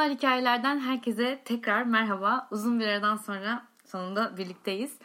[0.00, 2.48] Hayatlar Hikayelerden herkese tekrar merhaba.
[2.50, 4.98] Uzun bir aradan sonra sonunda birlikteyiz.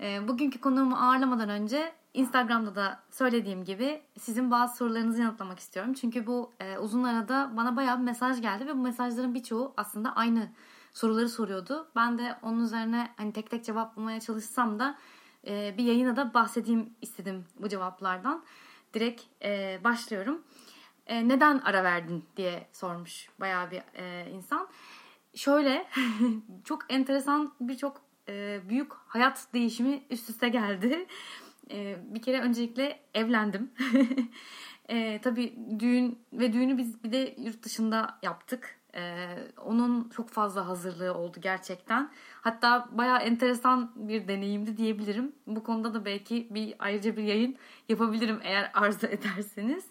[0.00, 5.94] E, bugünkü konuğumu ağırlamadan önce Instagram'da da söylediğim gibi sizin bazı sorularınızı yanıtlamak istiyorum.
[5.94, 10.16] Çünkü bu e, uzun arada bana bayağı bir mesaj geldi ve bu mesajların birçoğu aslında
[10.16, 10.48] aynı
[10.92, 11.88] soruları soruyordu.
[11.96, 14.98] Ben de onun üzerine hani tek tek cevaplamaya çalışsam da
[15.46, 18.44] e, bir yayına da bahsedeyim istedim bu cevaplardan.
[18.94, 20.42] Direkt e, başlıyorum.
[21.06, 24.68] E, neden ara verdin diye sormuş bayağı bir e, insan.
[25.34, 25.86] Şöyle
[26.64, 31.06] çok enteresan birçok e, büyük hayat değişimi üst üste geldi.
[31.70, 33.70] E, bir kere öncelikle evlendim.
[34.88, 38.76] e, tabii düğün ve düğünü biz bir de yurt dışında yaptık.
[38.96, 39.28] Ee,
[39.64, 42.10] onun çok fazla hazırlığı oldu gerçekten.
[42.40, 45.32] Hatta bayağı enteresan bir deneyimdi diyebilirim.
[45.46, 47.56] Bu konuda da belki bir ayrıca bir yayın
[47.88, 49.84] yapabilirim eğer arzu ederseniz.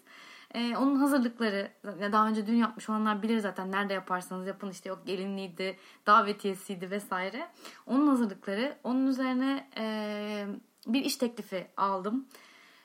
[0.54, 5.06] Ee, onun hazırlıkları daha önce düğün yapmış olanlar bilir zaten nerede yaparsanız yapın işte yok
[5.06, 7.48] gelinliğiydi, davetiyesiydi vesaire.
[7.86, 10.46] Onun hazırlıkları, onun üzerine e,
[10.86, 12.26] bir iş teklifi aldım.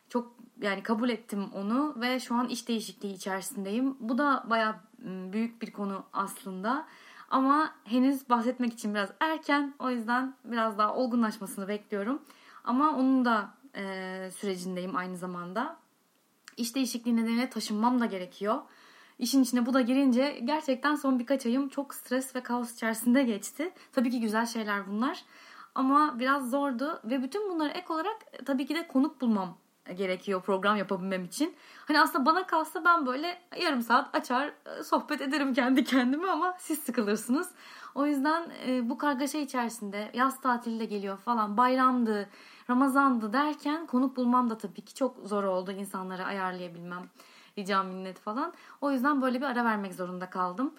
[0.09, 3.97] Çok yani kabul ettim onu ve şu an iş değişikliği içerisindeyim.
[3.99, 4.75] Bu da bayağı
[5.33, 6.87] büyük bir konu aslında.
[7.29, 9.73] Ama henüz bahsetmek için biraz erken.
[9.79, 12.21] O yüzden biraz daha olgunlaşmasını bekliyorum.
[12.63, 15.80] Ama onun da e, sürecindeyim aynı zamanda.
[16.57, 18.61] İş değişikliği nedeniyle taşınmam da gerekiyor.
[19.19, 23.71] İşin içine bu da girince gerçekten son birkaç ayım çok stres ve kaos içerisinde geçti.
[23.91, 25.23] Tabii ki güzel şeyler bunlar.
[25.75, 29.57] Ama biraz zordu ve bütün bunlara ek olarak e, tabii ki de konuk bulmam
[29.97, 31.55] gerekiyor program yapabilmem için.
[31.85, 36.55] Hani aslında bana kalsa ben böyle yarım saat açar e, sohbet ederim kendi kendime ama
[36.59, 37.49] siz sıkılırsınız.
[37.95, 42.29] O yüzden e, bu kargaşa içerisinde yaz tatili de geliyor falan bayramdı,
[42.69, 47.09] Ramazandı derken konuk bulmam da tabii ki çok zor oldu insanlara ayarlayabilmem.
[47.57, 48.53] Rica minnet falan.
[48.81, 50.73] O yüzden böyle bir ara vermek zorunda kaldım.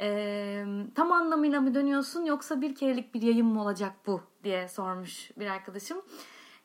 [0.00, 0.64] E,
[0.94, 5.46] tam anlamıyla mı dönüyorsun yoksa bir kerelik bir yayın mı olacak bu diye sormuş bir
[5.46, 6.02] arkadaşım.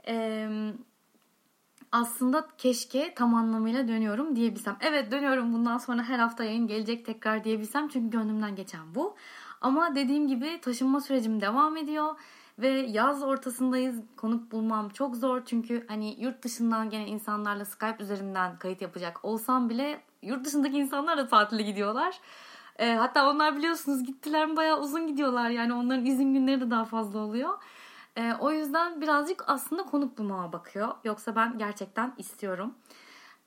[0.07, 0.73] Eee
[1.91, 4.77] aslında keşke tam anlamıyla dönüyorum diyebilsem.
[4.81, 9.15] Evet dönüyorum bundan sonra her hafta yayın gelecek tekrar diyebilsem çünkü gönlümden geçen bu.
[9.61, 12.19] Ama dediğim gibi taşınma sürecim devam ediyor
[12.61, 13.95] ve yaz ortasındayız.
[14.17, 19.69] Konuk bulmam çok zor çünkü hani yurt dışından gene insanlarla Skype üzerinden kayıt yapacak olsam
[19.69, 22.19] bile yurt dışındaki insanlar da tatile gidiyorlar.
[22.79, 26.85] E, hatta onlar biliyorsunuz gittiler mi bayağı uzun gidiyorlar yani onların izin günleri de daha
[26.85, 27.53] fazla oluyor.
[28.15, 30.87] E, o yüzden birazcık aslında konuk bulmama bakıyor.
[31.03, 32.73] Yoksa ben gerçekten istiyorum.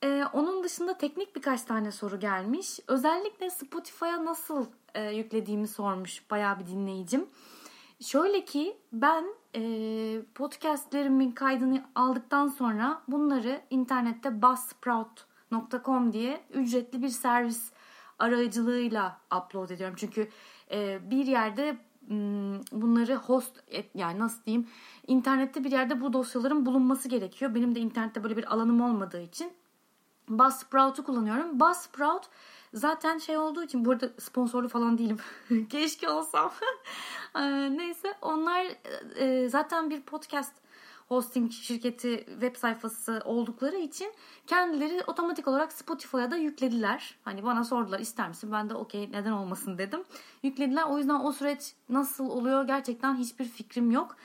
[0.03, 2.79] E, onun dışında teknik birkaç tane soru gelmiş.
[2.87, 7.25] Özellikle Spotify'a nasıl e, yüklediğimi sormuş bayağı bir dinleyicim.
[8.03, 9.25] Şöyle ki ben
[9.55, 9.61] e,
[10.35, 17.71] podcastlerimin kaydını aldıktan sonra bunları internette buzzsprout.com diye ücretli bir servis
[18.19, 19.95] aracılığıyla upload ediyorum.
[19.99, 20.29] Çünkü
[20.71, 21.77] e, bir yerde
[22.71, 24.67] bunları host et, yani nasıl diyeyim
[25.07, 27.55] internette bir yerde bu dosyaların bulunması gerekiyor.
[27.55, 29.53] Benim de internette böyle bir alanım olmadığı için
[30.29, 31.59] Buzzsprout'u kullanıyorum.
[31.59, 32.29] Buzzsprout
[32.73, 35.17] zaten şey olduğu için burada sponsorlu falan değilim.
[35.69, 36.51] Keşke olsam.
[37.77, 38.65] Neyse onlar
[39.15, 40.53] e, zaten bir podcast
[41.07, 44.13] hosting şirketi web sayfası oldukları için
[44.47, 47.15] kendileri otomatik olarak Spotify'a da yüklediler.
[47.23, 48.51] Hani bana sordular ister misin?
[48.51, 50.03] Ben de okey neden olmasın dedim.
[50.43, 50.83] Yüklediler.
[50.83, 54.15] O yüzden o süreç nasıl oluyor gerçekten hiçbir fikrim yok.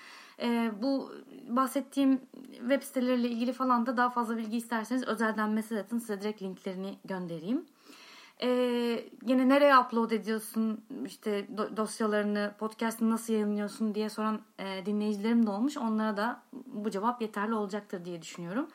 [0.42, 1.12] Ee, bu
[1.48, 2.20] bahsettiğim
[2.58, 6.98] web siteleriyle ilgili falan da daha fazla bilgi isterseniz özelden mesaj atın size direkt linklerini
[7.04, 7.66] göndereyim.
[8.42, 15.50] Ee, yine nereye upload ediyorsun işte dosyalarını podcast'ını nasıl yayınlıyorsun diye soran e, dinleyicilerim de
[15.50, 15.76] olmuş.
[15.76, 18.68] Onlara da bu cevap yeterli olacaktır diye düşünüyorum.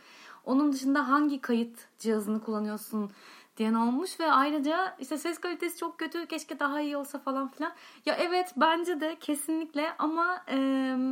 [0.45, 3.11] Onun dışında hangi kayıt cihazını kullanıyorsun
[3.57, 7.73] diyen olmuş ve ayrıca işte ses kalitesi çok kötü keşke daha iyi olsa falan filan.
[8.05, 10.57] Ya evet bence de kesinlikle ama e,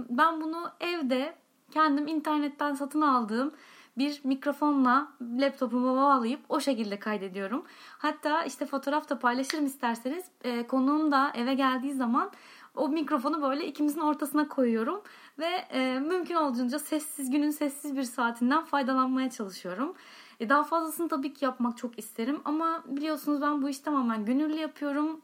[0.09, 1.35] ben bunu evde
[1.71, 3.53] kendim internetten satın aldığım
[3.97, 7.65] bir mikrofonla laptopumu bağlayıp o şekilde kaydediyorum.
[7.97, 10.25] Hatta işte fotoğraf da paylaşırım isterseniz.
[10.43, 12.31] E, konuğum da eve geldiği zaman
[12.75, 15.01] o mikrofonu böyle ikimizin ortasına koyuyorum
[15.39, 19.93] ve e, mümkün olduğunca sessiz günün sessiz bir saatinden faydalanmaya çalışıyorum.
[20.39, 24.59] E, daha fazlasını tabii ki yapmak çok isterim ama biliyorsunuz ben bu işi tamamen gönüllü
[24.59, 25.21] yapıyorum.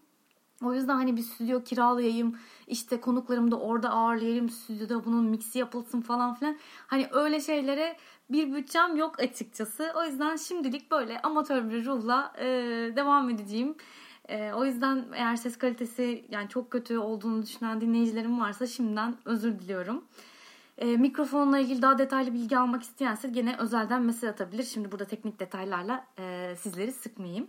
[0.63, 2.37] O yüzden hani bir stüdyo kiralayayım,
[2.67, 6.57] işte konuklarımı da orada ağırlayayım, stüdyoda bunun mixi yapılsın falan filan.
[6.87, 7.97] Hani öyle şeylere
[8.29, 9.93] bir bütçem yok açıkçası.
[9.95, 12.45] O yüzden şimdilik böyle amatör bir ruhla e,
[12.95, 13.75] devam edeceğim.
[14.29, 19.59] E, o yüzden eğer ses kalitesi yani çok kötü olduğunu düşünen dinleyicilerim varsa şimdiden özür
[19.59, 20.05] diliyorum.
[20.77, 24.63] E, mikrofonla ilgili daha detaylı bilgi almak isteyense gene özelden mesaj atabilir.
[24.63, 27.47] Şimdi burada teknik detaylarla e, sizleri sıkmayayım.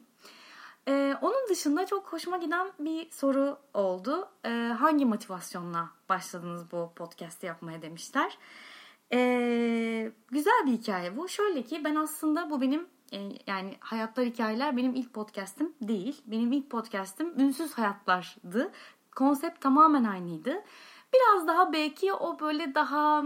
[0.89, 4.29] Ee, onun dışında çok hoşuma giden bir soru oldu.
[4.45, 4.49] Ee,
[4.79, 8.39] hangi motivasyonla başladınız bu podcast'i yapmaya demişler.
[9.13, 11.29] Ee, güzel bir hikaye bu.
[11.29, 16.23] Şöyle ki ben aslında bu benim e, yani Hayatlar Hikayeler benim ilk podcast'im değil.
[16.27, 18.73] Benim ilk podcast'im Ünsüz Hayatlar'dı.
[19.17, 20.63] Konsept tamamen aynıydı.
[21.15, 23.23] Biraz daha belki o böyle daha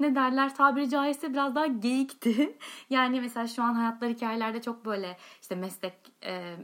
[0.00, 2.58] ne derler tabiri caizse biraz daha geyikti.
[2.90, 5.94] Yani mesela şu an hayatlar hikayelerde çok böyle işte meslek
[6.24, 6.56] e,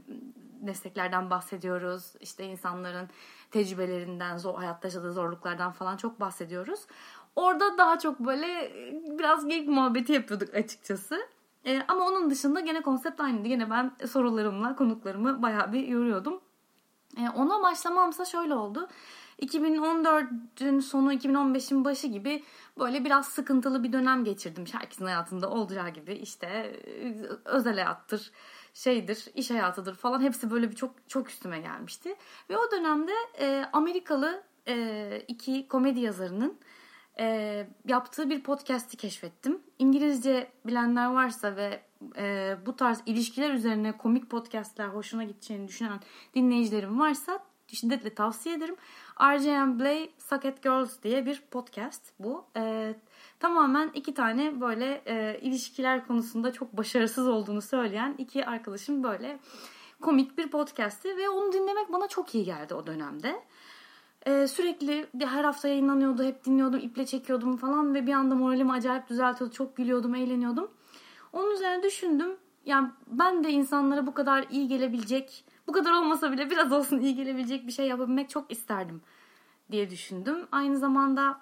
[0.61, 2.13] mesleklerden bahsediyoruz.
[2.19, 3.09] İşte insanların
[3.51, 6.79] tecrübelerinden, zor, hayatta yaşadığı zorluklardan falan çok bahsediyoruz.
[7.35, 11.27] Orada daha çok böyle e, biraz geyik muhabbeti yapıyorduk açıkçası.
[11.65, 13.47] E, ama onun dışında gene konsept aynıydı.
[13.47, 16.41] Gene ben sorularımla konuklarımı bayağı bir yoruyordum.
[17.17, 18.87] E, ona başlamamsa şöyle oldu.
[19.41, 22.43] 2014'ün sonu 2015'in başı gibi
[22.79, 24.65] böyle biraz sıkıntılı bir dönem geçirdim.
[24.71, 28.31] Herkesin hayatında olacağı gibi işte e, özel hayattır,
[28.73, 32.15] şeydir, iş hayatıdır falan hepsi böyle bir çok çok üstüme gelmişti.
[32.49, 36.57] Ve o dönemde e, Amerikalı e, iki komedi yazarının
[37.19, 39.61] e, yaptığı bir podcast'i keşfettim.
[39.79, 41.81] İngilizce bilenler varsa ve
[42.17, 45.99] e, bu tarz ilişkiler üzerine komik podcastler hoşuna gideceğini düşünen
[46.35, 48.75] dinleyicilerim varsa şiddetle tavsiye ederim.
[49.21, 49.45] RJ
[49.79, 52.45] Blay Suck at Girls diye bir podcast bu.
[52.57, 52.95] E,
[53.39, 59.39] tamamen iki tane böyle e, ilişkiler konusunda çok başarısız olduğunu söyleyen iki arkadaşım böyle
[60.01, 63.43] komik bir podcast'i ve onu dinlemek bana çok iyi geldi o dönemde.
[64.25, 66.23] Ee, sürekli her hafta yayınlanıyordu.
[66.23, 69.53] Hep dinliyordum, iple çekiyordum falan ve bir anda moralimi acayip düzeltiyordu.
[69.53, 70.71] Çok gülüyordum, eğleniyordum.
[71.33, 72.37] Onun üzerine düşündüm.
[72.65, 77.15] Yani ben de insanlara bu kadar iyi gelebilecek, bu kadar olmasa bile biraz olsun iyi
[77.15, 79.01] gelebilecek bir şey yapabilmek çok isterdim
[79.71, 80.47] diye düşündüm.
[80.51, 81.41] Aynı zamanda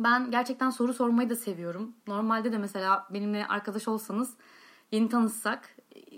[0.00, 1.94] ben gerçekten soru sormayı da seviyorum.
[2.06, 4.36] Normalde de mesela benimle arkadaş olsanız
[4.92, 5.71] yeni tanışsak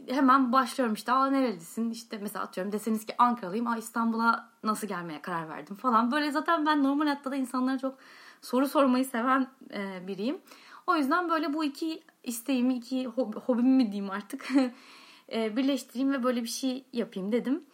[0.09, 5.23] hemen başlıyorum işte aa nerelisin işte mesela atıyorum deseniz ki Ankaralıyım aa İstanbul'a nasıl gelmeye
[5.23, 7.99] karar verdim falan böyle zaten ben normal hayatta da insanlara çok
[8.43, 10.39] soru sormayı seven e, biriyim.
[10.87, 14.49] O yüzden böyle bu iki isteğimi iki hob, mi diyeyim artık
[15.33, 17.65] e, birleştireyim ve böyle bir şey yapayım dedim.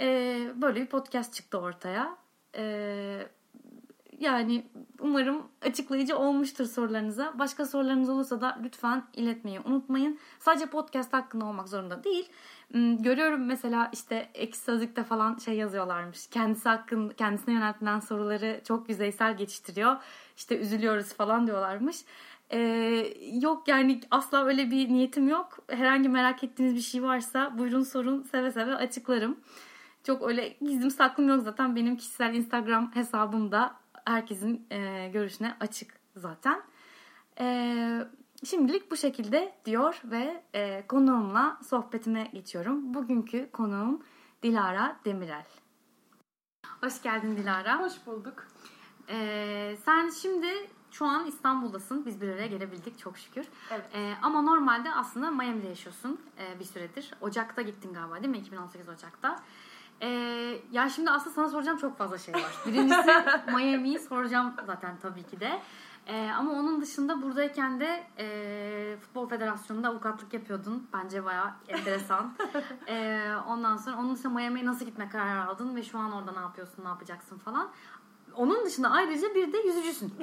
[0.00, 2.16] E, böyle bir podcast çıktı ortaya.
[2.56, 3.28] E,
[4.18, 4.66] yani
[5.00, 7.38] umarım açıklayıcı olmuştur sorularınıza.
[7.38, 10.18] Başka sorularınız olursa da lütfen iletmeyi unutmayın.
[10.38, 12.28] Sadece podcast hakkında olmak zorunda değil.
[12.72, 16.26] Hmm, görüyorum mesela işte ek sözlükte falan şey yazıyorlarmış.
[16.26, 19.96] Kendisi hakkında kendisine yöneltilen soruları çok yüzeysel geçiştiriyor.
[20.36, 21.96] İşte üzülüyoruz falan diyorlarmış.
[22.52, 22.58] Ee,
[23.32, 25.58] yok yani asla öyle bir niyetim yok.
[25.68, 29.36] Herhangi merak ettiğiniz bir şey varsa buyurun sorun seve seve açıklarım.
[30.04, 36.62] Çok öyle gizlim saklım yok zaten benim kişisel Instagram hesabımda herkesin e, görüşüne açık zaten.
[37.40, 38.06] E,
[38.44, 42.94] şimdilik bu şekilde diyor ve e, konuğumla sohbetime geçiyorum.
[42.94, 44.02] Bugünkü konuğum
[44.42, 45.46] Dilara Demirel.
[46.80, 47.80] Hoş geldin Dilara.
[47.80, 48.46] Hoş bulduk.
[49.08, 50.46] E, sen şimdi
[50.90, 52.06] şu an İstanbul'dasın.
[52.06, 53.46] Biz bir araya gelebildik çok şükür.
[53.70, 53.84] Evet.
[53.94, 57.10] E, ama normalde aslında Miami'de yaşıyorsun e, bir süredir.
[57.20, 58.38] Ocak'ta gittin galiba değil mi?
[58.38, 59.42] 2018 Ocak'ta.
[60.02, 62.52] Ee, ya şimdi aslında sana soracağım çok fazla şey var.
[62.66, 63.10] Birincisi
[63.56, 65.60] Miami'yi soracağım zaten tabii ki de.
[66.06, 70.88] Ee, ama onun dışında buradayken de e, Futbol Federasyonu'nda avukatlık yapıyordun.
[70.92, 72.34] Bence bayağı enteresan.
[72.88, 76.40] ee, ondan sonra onun dışında Miami'ye nasıl gitme kararı aldın ve şu an orada ne
[76.40, 77.68] yapıyorsun, ne yapacaksın falan.
[78.34, 80.14] Onun dışında ayrıca bir de yüzücüsün.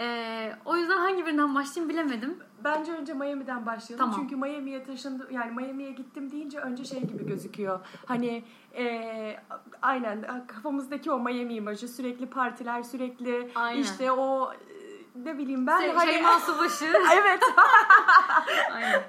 [0.00, 2.38] Ee, o yüzden hangi birinden başlayayım bilemedim.
[2.64, 4.06] Bence önce Miami'den başlayalım.
[4.06, 4.20] Tamam.
[4.20, 7.80] Çünkü Miami'ye taşındı yani Miami'ye gittim deyince önce şey gibi gözüküyor.
[8.06, 8.44] Hani
[8.76, 9.36] e,
[9.82, 13.82] aynen kafamızdaki o Miami imajı sürekli partiler sürekli Aynen.
[13.82, 14.56] işte o e,
[15.24, 16.92] ne bileyim ben Şey, hani Şeyma Subaşı.
[17.14, 17.40] evet.
[18.74, 19.02] Aynen.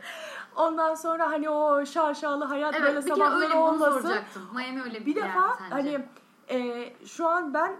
[0.55, 4.01] Ondan sonra hani o şaşalı hayat Evet böyle kere sabahları öyle bir onu olması.
[4.01, 4.43] soracaktım.
[4.55, 5.69] Miami öyle bir, Bir defa sence?
[5.73, 5.99] hani
[6.49, 7.71] e, şu an ben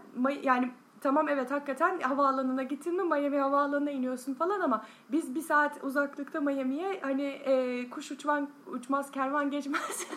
[0.43, 5.83] yani tamam evet hakikaten havaalanına gittin mi Miami havaalanına iniyorsun falan ama biz bir saat
[5.83, 10.07] uzaklıkta Miami'ye hani e, kuş uçman uçmaz kervan geçmez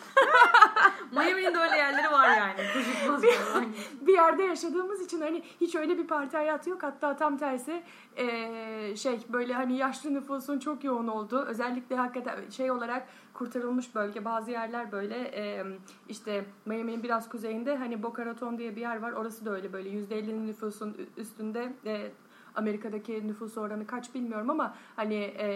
[1.13, 2.57] Miami'nin de öyle yerleri var yani.
[2.73, 3.23] Kuş uçmaz
[3.53, 3.67] falan.
[4.01, 7.83] bir yerde yaşadığımız için hani hiç öyle bir parti hayatı yok hatta tam tersi
[8.17, 14.25] e, şey böyle hani yaşlı nüfusun çok yoğun olduğu özellikle hakikaten şey olarak kurtarılmış bölge.
[14.25, 15.65] Bazı yerler böyle e,
[16.09, 19.13] işte Miami'nin biraz kuzeyinde hani Boca Raton diye bir yer var.
[19.13, 19.91] Orası da öyle böyle.
[19.91, 22.11] %50'nin nüfusun üstünde e,
[22.55, 25.47] Amerika'daki nüfus oranı kaç bilmiyorum ama hani e,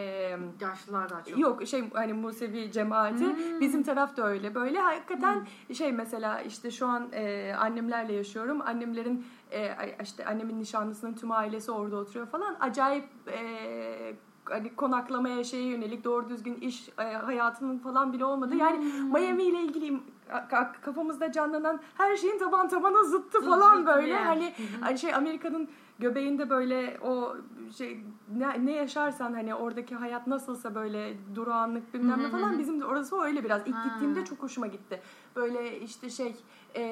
[0.60, 1.38] Yaşlılar daha çok.
[1.38, 3.26] Yok şey hani Musevi cemaati.
[3.26, 3.60] Hmm.
[3.60, 4.80] bizim taraf da öyle böyle.
[4.80, 8.60] Hakikaten şey mesela işte şu an e, annemlerle yaşıyorum.
[8.60, 12.56] Annemlerin e, işte annemin nişanlısının tüm ailesi orada oturuyor falan.
[12.60, 14.16] Acayip e,
[14.50, 18.54] hani konaklamaya şeye yönelik doğru düzgün iş e, hayatının falan bile olmadı.
[18.56, 19.12] Yani Hmm.
[19.12, 20.00] Miami ile ilgili
[20.30, 24.18] ka- kafamızda canlanan her şeyin taban tabana zıttı Zıt- falan zıttı böyle.
[24.18, 27.36] Hani hani şey Amerika'nın göbeğinde böyle o
[27.72, 28.04] şey
[28.36, 33.20] ne, ne yaşarsan hani oradaki hayat nasılsa böyle durağanlık bilmem ne falan bizim de orası
[33.20, 33.62] öyle biraz.
[33.66, 35.02] İlk gittiğimde çok hoşuma gitti.
[35.36, 36.36] Böyle işte şey
[36.74, 36.82] e,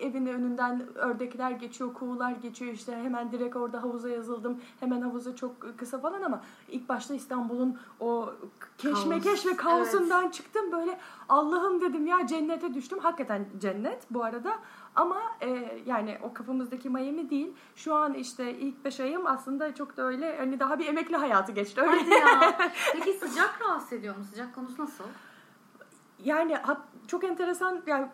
[0.00, 4.60] evin önünden ördekler geçiyor, kuğular geçiyor işte hemen direkt orada havuza yazıldım.
[4.80, 8.30] Hemen havuza çok kısa falan ama ilk başta İstanbul'un o
[8.78, 9.46] keşmekeş Kaos.
[9.46, 12.98] ve kaosundan çıktım böyle Allah'ım dedim ya cennete düştüm.
[12.98, 14.58] Hakikaten cennet bu arada.
[14.96, 17.54] Ama e, yani o kafamızdaki Miami değil.
[17.76, 21.52] Şu an işte ilk beş ayım aslında çok da öyle hani daha bir emekli hayatı
[21.52, 21.80] geçti.
[21.80, 22.58] Öyle Hadi ya.
[22.92, 24.24] Peki sıcak rahatsız ediyor mu?
[24.24, 25.04] Sıcak konusu nasıl?
[26.24, 26.56] Yani
[27.06, 28.08] çok enteresan yani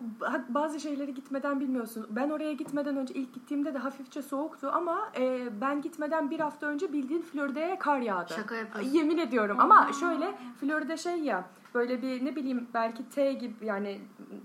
[0.49, 2.07] bazı şeyleri gitmeden bilmiyorsun.
[2.11, 6.67] Ben oraya gitmeden önce ilk gittiğimde de hafifçe soğuktu ama e, ben gitmeden bir hafta
[6.67, 8.33] önce bildiğin Florida'ya kar yağdı.
[8.35, 8.93] Şaka yapıyorsun.
[8.93, 14.01] Yemin ediyorum ama şöyle Florida şey ya böyle bir ne bileyim belki T gibi yani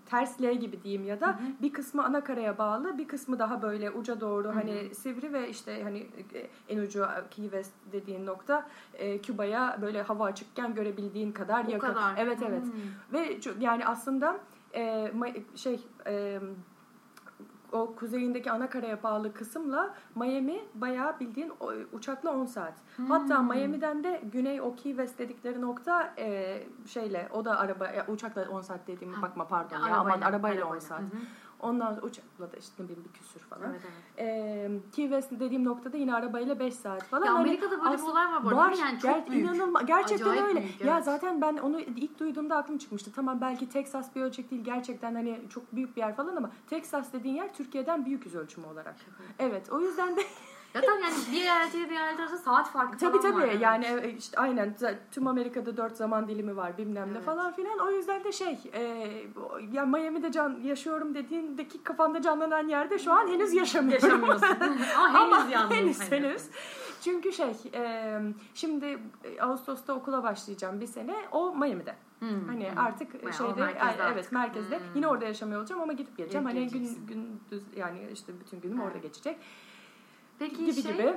[0.06, 3.92] ters L gibi diyeyim ya da bir kısmı ana karaya bağlı bir kısmı daha böyle
[3.92, 9.22] uca doğru hani sivri ve işte hani e, en ucu Key West dediğin nokta e,
[9.22, 11.88] Küba'ya böyle hava açıkken görebildiğin kadar O yakın.
[11.88, 12.14] kadar.
[12.18, 12.64] Evet evet.
[12.64, 13.14] Hmm.
[13.14, 14.38] Ve yani aslında
[14.76, 15.12] e,
[15.56, 16.40] şey e,
[17.76, 21.52] o kuzeyindeki ana karaya bağlı kısımla Miami bayağı bildiğin
[21.94, 22.74] uçakla 10 saat.
[23.08, 28.46] Hatta Miami'den de Güney o Key West dedikleri nokta e, şeyle o da araba uçakla
[28.50, 29.22] 10 saat dediğime Ha.
[29.22, 30.82] bakma pardon Ya, ya, aman arabayla, arabayla 10 arabayla.
[30.82, 31.00] saat.
[31.02, 31.10] Hı hı.
[31.60, 33.70] Ondan sonra uçakla da işte ne bileyim bir küsür falan.
[33.72, 34.28] Evet evet.
[34.28, 37.26] E, Key West dediğim noktada yine arabayla 5 saat falan.
[37.26, 38.72] Ya Hani Amerika'da böyle bir olay var bu arada Var.
[38.74, 39.46] Yani çok Ger- büyük.
[39.46, 40.62] inanılma- gerçekten Acayip öyle.
[40.62, 41.06] büyük, Ya evet.
[41.06, 43.12] zaten ben onu ilk duyduğumda aklım çıkmıştı.
[43.16, 47.14] Tamam belki Texas bir ölçek değil gerçekten hani çok büyük bir yer falan ama Texas
[47.14, 48.96] dediğin yer Türkiye'den büyük yüz ölçümü olarak.
[49.40, 50.22] Evet o yüzden de
[50.82, 53.48] Zaten yani bir eyaletiyle bir eyalet arasında saat farkı tabii falan tabii var.
[53.48, 53.62] evet.
[53.62, 54.76] yani e, işte aynen
[55.12, 57.26] tüm Amerika'da dört zaman dilimi var bilmem ne Evet.
[57.26, 57.80] falan filan.
[57.80, 59.08] O yüzden de şey e,
[59.50, 64.06] o- ya Miami'de can yaşıyorum dediğindeki kafanda canlanan yerde şu an henüz yaşamıyorum.
[64.10, 64.58] Yaşamıyorsun.
[64.98, 65.76] Ama henüz yalnız.
[65.78, 66.10] henüz Hani.
[66.12, 66.44] henüz.
[67.02, 68.20] Çünkü şey e,
[68.54, 71.16] şimdi e, Ağustos'ta okula başlayacağım bir sene.
[71.32, 71.96] O Miami'de.
[72.20, 72.78] Hmm, Hani hmm.
[72.78, 74.32] artık o şeyde merkezde evet artık.
[74.32, 74.78] merkezde.
[74.80, 74.86] Hmm.
[74.96, 76.48] Yine orada yaşamıyor olacağım ama gidip geleceğim.
[76.48, 79.04] Gidip Hani gün gündüz yani işte bütün günüm orada Evet.
[79.04, 79.38] geçecek.
[80.40, 81.14] Peki Gibi şey, gibi.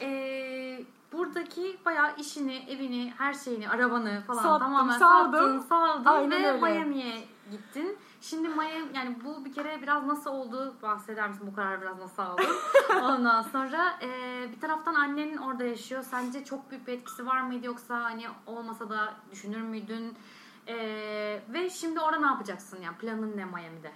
[0.00, 5.40] e, buradaki bayağı işini, evini, her şeyini, arabanı falan Sattım, tamamen saldım.
[5.40, 6.60] sattın, saldın Aynen ve öyle.
[6.72, 7.98] Miami'ye gittin.
[8.20, 12.22] Şimdi Miami yani bu bir kere biraz nasıl oldu bahseder misin bu kararı biraz nasıl
[12.22, 12.44] aldın?
[13.02, 14.08] Ondan sonra e,
[14.56, 16.02] bir taraftan annenin orada yaşıyor.
[16.02, 20.16] Sence çok büyük bir etkisi var mıydı yoksa hani olmasa da düşünür müydün?
[20.66, 20.76] E,
[21.48, 22.78] ve şimdi orada ne yapacaksın?
[22.82, 23.92] Yani planın ne Miami'de?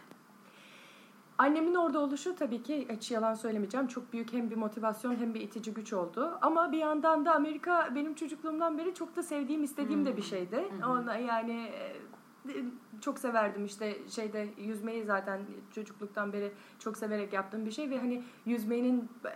[1.38, 3.86] Annemin orada oluşu tabii ki hiç yalan söylemeyeceğim.
[3.86, 6.38] Çok büyük hem bir motivasyon hem bir itici güç oldu.
[6.42, 10.64] Ama bir yandan da Amerika benim çocukluğumdan beri çok da sevdiğim, istediğim de bir şeydi.
[10.86, 11.70] Ona yani
[12.48, 12.64] e,
[13.00, 15.40] çok severdim işte şeyde yüzmeyi zaten
[15.72, 19.30] çocukluktan beri çok severek yaptığım bir şey ve hani yüzmenin e,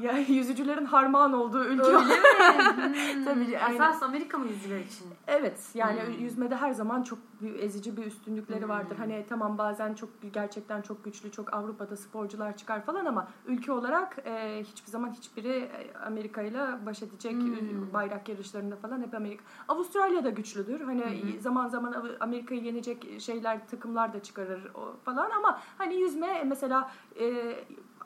[0.00, 1.82] ya yüzücülerin harman olduğu ülke.
[1.86, 2.04] Öyle mi?
[3.24, 3.54] Tabii, Hmm.
[3.64, 3.74] aynen.
[3.74, 5.06] Esas Amerika mı yüzücüler için?
[5.26, 6.12] Evet yani Hmm.
[6.24, 8.68] yüzmede her zaman çok bir ezici bir üstünlükleri Hmm.
[8.68, 8.96] vardır.
[8.98, 14.16] Hani tamam bazen çok gerçekten çok güçlü çok Avrupa'da sporcular çıkar falan ama ülke olarak
[14.26, 17.92] e, hiçbir zaman hiçbiri e, Amerika ile baş edecek Hmm.
[17.94, 19.44] bayrak yarışlarında falan hep Amerika.
[19.68, 20.80] Avustralya da güçlüdür.
[20.80, 21.02] Hani
[21.36, 21.40] hı.
[21.40, 24.66] zaman zaman Amerika'yı yenecek şeyler takımlar da çıkarır
[25.04, 26.90] falan ama hani yüzme mesela
[27.20, 27.54] e,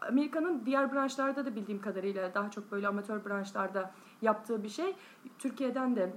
[0.09, 3.91] Amerika'nın diğer branşlarda da bildiğim kadarıyla daha çok böyle amatör branşlarda
[4.23, 4.97] yaptığı bir şey.
[5.39, 6.13] Türkiye'den de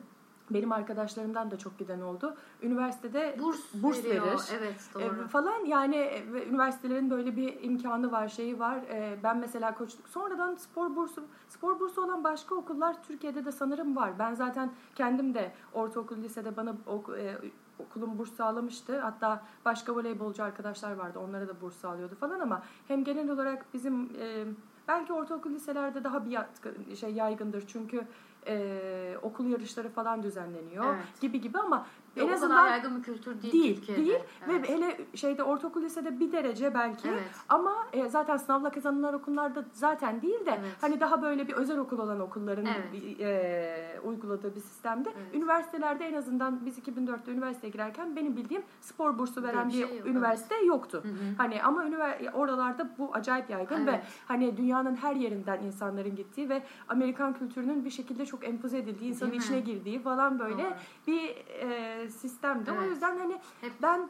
[0.50, 2.36] benim arkadaşlarımdan da çok giden oldu.
[2.62, 4.26] Üniversitede Burs, Burs veriyor.
[4.26, 4.42] verir.
[4.60, 5.28] Evet e, doğru.
[5.28, 8.78] falan yani e, ve üniversitelerin böyle bir imkanı var, şeyi var.
[8.78, 13.96] E, ben mesela koçluk sonradan spor bursu spor bursu olan başka okullar Türkiye'de de sanırım
[13.96, 14.20] var.
[14.20, 17.38] Ben zaten kendim de ortaokul lisede bana ok- e,
[17.82, 19.00] okulum burs sağlamıştı.
[19.00, 21.20] Hatta başka voleybolcu arkadaşlar vardı.
[21.20, 24.46] Onlara da burs sağlıyordu falan ama hem genel olarak bizim e,
[24.88, 27.64] belki ortaokul liselerde daha bir yatkın, şey yaygındır.
[27.68, 28.08] Çünkü
[28.48, 31.22] e, okul yarışları falan düzenleniyor Evet.
[31.22, 31.86] gibi gibi ama
[32.18, 34.06] en o azından kadar yaygın bir kültür değil, değil Türkiye'de.
[34.06, 34.70] değil Evet.
[34.70, 37.24] ve hele şeyde ortaokul lisede bir derece belki Evet.
[37.50, 40.72] ama e, zaten sınavla kazanılan okullarda zaten değil de Evet.
[40.82, 43.20] hani daha böyle bir özel okul olan okulların Evet.
[43.20, 45.36] e, uyguladığı bir sistemde Evet.
[45.36, 49.98] üniversitelerde en azından biz 2004'te üniversiteye girerken benim bildiğim spor bursu veren bir, bir şey
[49.98, 51.00] yok, üniversite yoktu.
[51.04, 51.14] Hı hı.
[51.38, 54.04] Hani ama ünivers- oralarda bu acayip yaygın ve Evet.
[54.28, 59.32] hani dünyanın her yerinden insanların gittiği ve Amerikan kültürünün bir şekilde çok empoze edildiği, insanın
[59.32, 59.46] Değil mi?
[59.46, 60.74] içine girdiği falan böyle Doğru.
[61.08, 61.30] bir
[61.62, 62.72] e, sistemdi.
[62.72, 62.90] O Evet.
[62.90, 64.10] yüzden hani Hep- ben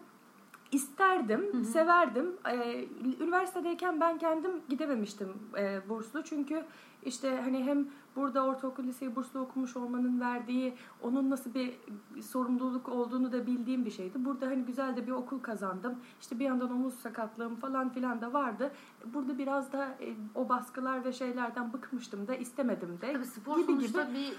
[0.72, 2.34] isterdim, severdim.
[2.50, 2.86] Ee,
[3.20, 6.24] üniversitedeyken ben kendim gidememiştim e, burslu.
[6.24, 6.64] Çünkü
[7.04, 11.74] işte hani hem burada ortaokul liseyi burslu okumuş olmanın verdiği onun nasıl bir
[12.22, 14.26] sorumluluk olduğunu da bildiğim bir şeydi.
[14.26, 15.96] Burada hani güzel de bir okul kazandım.
[16.22, 18.72] İşte bir yandan omuz sakatlığım falan filan da vardı.
[19.06, 23.14] Burada biraz da e, o baskılar ve şeylerden bıkmıştım da istemedim de.
[23.14, 24.14] Tabii spor gibi sonuçta gibi.
[24.14, 24.34] bir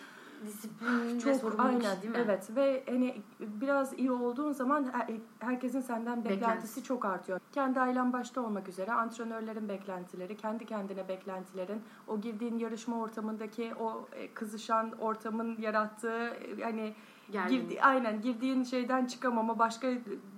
[0.47, 2.19] disiplin ve Çok sorumluluk aynen değil mi?
[2.25, 5.09] evet ve hani biraz iyi olduğun zaman her-
[5.39, 6.85] herkesin senden beklentisi Beklentisi.
[6.85, 7.41] çok artıyor.
[7.53, 14.09] Kendi ailen başta olmak üzere antrenörlerin beklentileri, kendi kendine beklentilerin, o girdiğin yarışma ortamındaki o
[14.13, 16.95] e, kızışan ortamın yarattığı e, hani
[17.33, 17.71] Gerginlik.
[17.71, 19.89] girdi, aynen girdiğin şeyden çıkamama, başka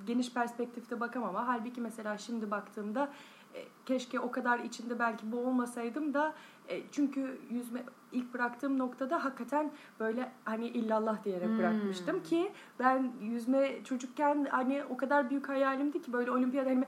[0.07, 1.47] geniş perspektifte bakamama.
[1.49, 3.09] Halbuki mesela şimdi baktığımda
[3.55, 6.35] e, keşke o kadar içinde belki bu olmasaydım da
[6.69, 11.59] e, çünkü yüzme ilk bıraktığım noktada hakikaten böyle hani illallah diyerek Hmm.
[11.59, 16.85] bırakmıştım ki ben yüzme çocukken hani o kadar büyük hayalimdi ki böyle olimpiyat hani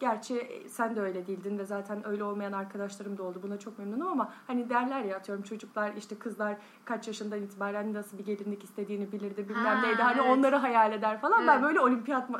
[0.00, 3.40] Gerçi sen de öyle değildin ve zaten öyle olmayan arkadaşlarım da oldu.
[3.42, 8.18] Buna çok memnunum ama hani derler ya atıyorum çocuklar işte kızlar kaç yaşından itibaren nasıl
[8.18, 10.02] bir gelinlik istediğini bilirdi bilmem Ha, neydi.
[10.02, 10.30] Hani evet.
[10.38, 11.46] onları hayal eder falan.
[11.46, 11.62] Ben Evet.
[11.62, 12.30] böyle olimpiyat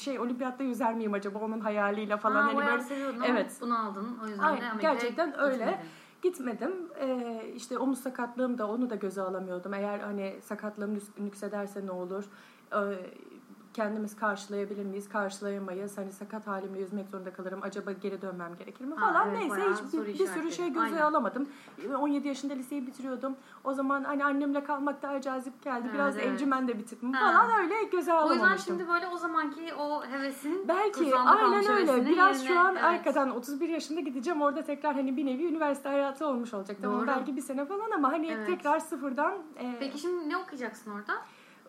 [0.00, 2.82] şey olimpiyatta yüzer miyim acaba onun hayaliyle falan Ha, hani böyle
[3.26, 3.58] Evet.
[3.60, 4.18] bunu aldın.
[4.24, 5.52] O yüzden Aynen, de Amerika'ya gerçekten öyle.
[5.56, 5.78] gitmedin.
[6.22, 6.72] Gitmedim.
[7.00, 9.74] Ee, işte omuz sakatlığım da onu da göze alamıyordum.
[9.74, 12.24] Eğer hani sakatlığım nüks- nüksederse ne olur?
[12.72, 12.76] Ee,
[13.78, 15.08] kendimiz karşılayabilir miyiz?
[15.08, 15.98] Karşılayamayız.
[15.98, 17.58] Hani sakat halimle yüzmek zorunda kalırım.
[17.62, 18.94] Acaba geri dönmem gerekir mi?
[18.94, 19.28] Ha, Falan.
[19.28, 20.98] evet, Neyse hiç bir, soru bir sürü şey göze Aynen.
[21.00, 21.48] alamadım.
[21.98, 23.36] 17 yaşında liseyi bitiriyordum.
[23.64, 25.80] O zaman hani annemle kalmak daha cazip geldi.
[25.84, 26.26] Evet, Biraz evet.
[26.26, 27.32] evcimen de bir tipim Ha.
[27.32, 28.50] falan öyle göze O alamamıştım.
[28.52, 32.06] yüzden şimdi böyle o zamanki o hevesin Belki aynen öyle.
[32.06, 32.82] Biraz şu yerine- an evet.
[32.84, 36.76] hakikaten 31 yaşında gideceğim orada tekrar hani bir nevi üniversite hayatı olmuş olacak.
[36.82, 38.46] Tamam belki bir sene falan ama hani Evet.
[38.46, 41.12] tekrar sıfırdan e, Peki şimdi ne okuyacaksın orada?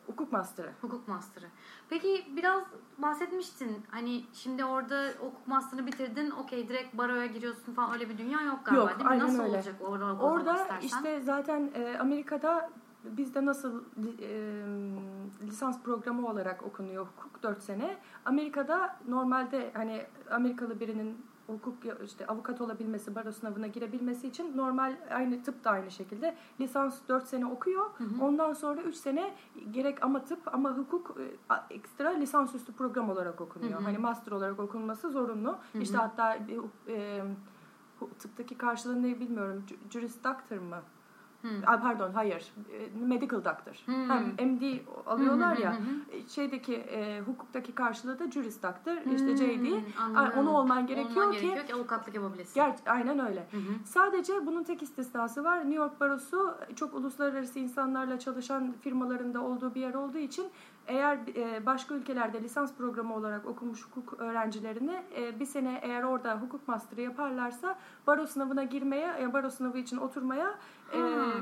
[0.10, 0.72] Hukuk master'ı.
[0.82, 1.46] Hukuk master'ı.
[1.90, 2.64] Peki biraz
[2.98, 3.84] bahsetmiştin.
[3.92, 6.32] Hani şimdi orada hukuk master'ını bitirdin.
[6.32, 9.10] Okey direkt baroya giriyorsun falan öyle bir dünya yok galiba Yok, değil mi?
[9.10, 9.56] aynen Nasıl öyle.
[9.56, 12.70] olacak orada Orada işte zaten e, Amerika'da
[13.04, 13.84] bizde nasıl
[14.20, 14.30] e,
[15.48, 17.98] lisans programı olarak okunuyor hukuk 4 sene.
[18.26, 25.44] Amerika'da normalde hani Amerikalı birinin hukuk işte avukat olabilmesi, baro sınavına girebilmesi için normal aynı
[25.44, 27.86] tıp da aynı şekilde lisans 4 sene okuyor.
[28.22, 29.34] Ondan sonra 3 sene
[29.72, 33.74] gerek ama tıp ama hukuk e, ekstra lisansüstü program olarak okunuyor.
[33.74, 33.84] Hı hı.
[33.84, 35.58] Hani master olarak okunması zorunlu.
[35.74, 35.78] hı.
[35.82, 36.38] İşte hatta
[36.88, 37.24] e,
[38.20, 39.64] tıptaki karşılığı ne bilmiyorum.
[39.68, 40.82] Ju- Juris Doctor mı?
[41.42, 41.48] Hı.
[41.66, 42.54] Ay, pardon hayır.
[42.74, 43.84] E, Medical Doctor.
[43.86, 43.92] Hı.
[43.92, 45.74] Hem MD alıyorlar hı ya.
[45.74, 46.18] hı hı.
[46.18, 48.98] e, Şeydeki e, hukuktaki karşılığı da Juris Doctor.
[49.14, 49.66] işte JD.
[49.66, 50.40] Hmm, anladım.
[50.40, 52.54] onu olman gerekiyor Olman ki gerekiyor ki avukatlık yapabilesin.
[52.54, 53.40] Ger aynen öyle.
[53.52, 53.58] Hı.
[53.86, 55.60] Sadece bunun tek istisnası var.
[55.60, 60.46] New York Barosu çok uluslararası insanlarla çalışan firmalarında olduğu bir yer olduğu için
[60.88, 65.04] eğer e, başka ülkelerde lisans programı olarak okumuş hukuk öğrencilerini
[65.40, 70.56] bir sene eğer orada hukuk master'ı yaparlarsa baro sınavına girmeye, baro sınavı için oturmaya
[70.94, 71.00] e,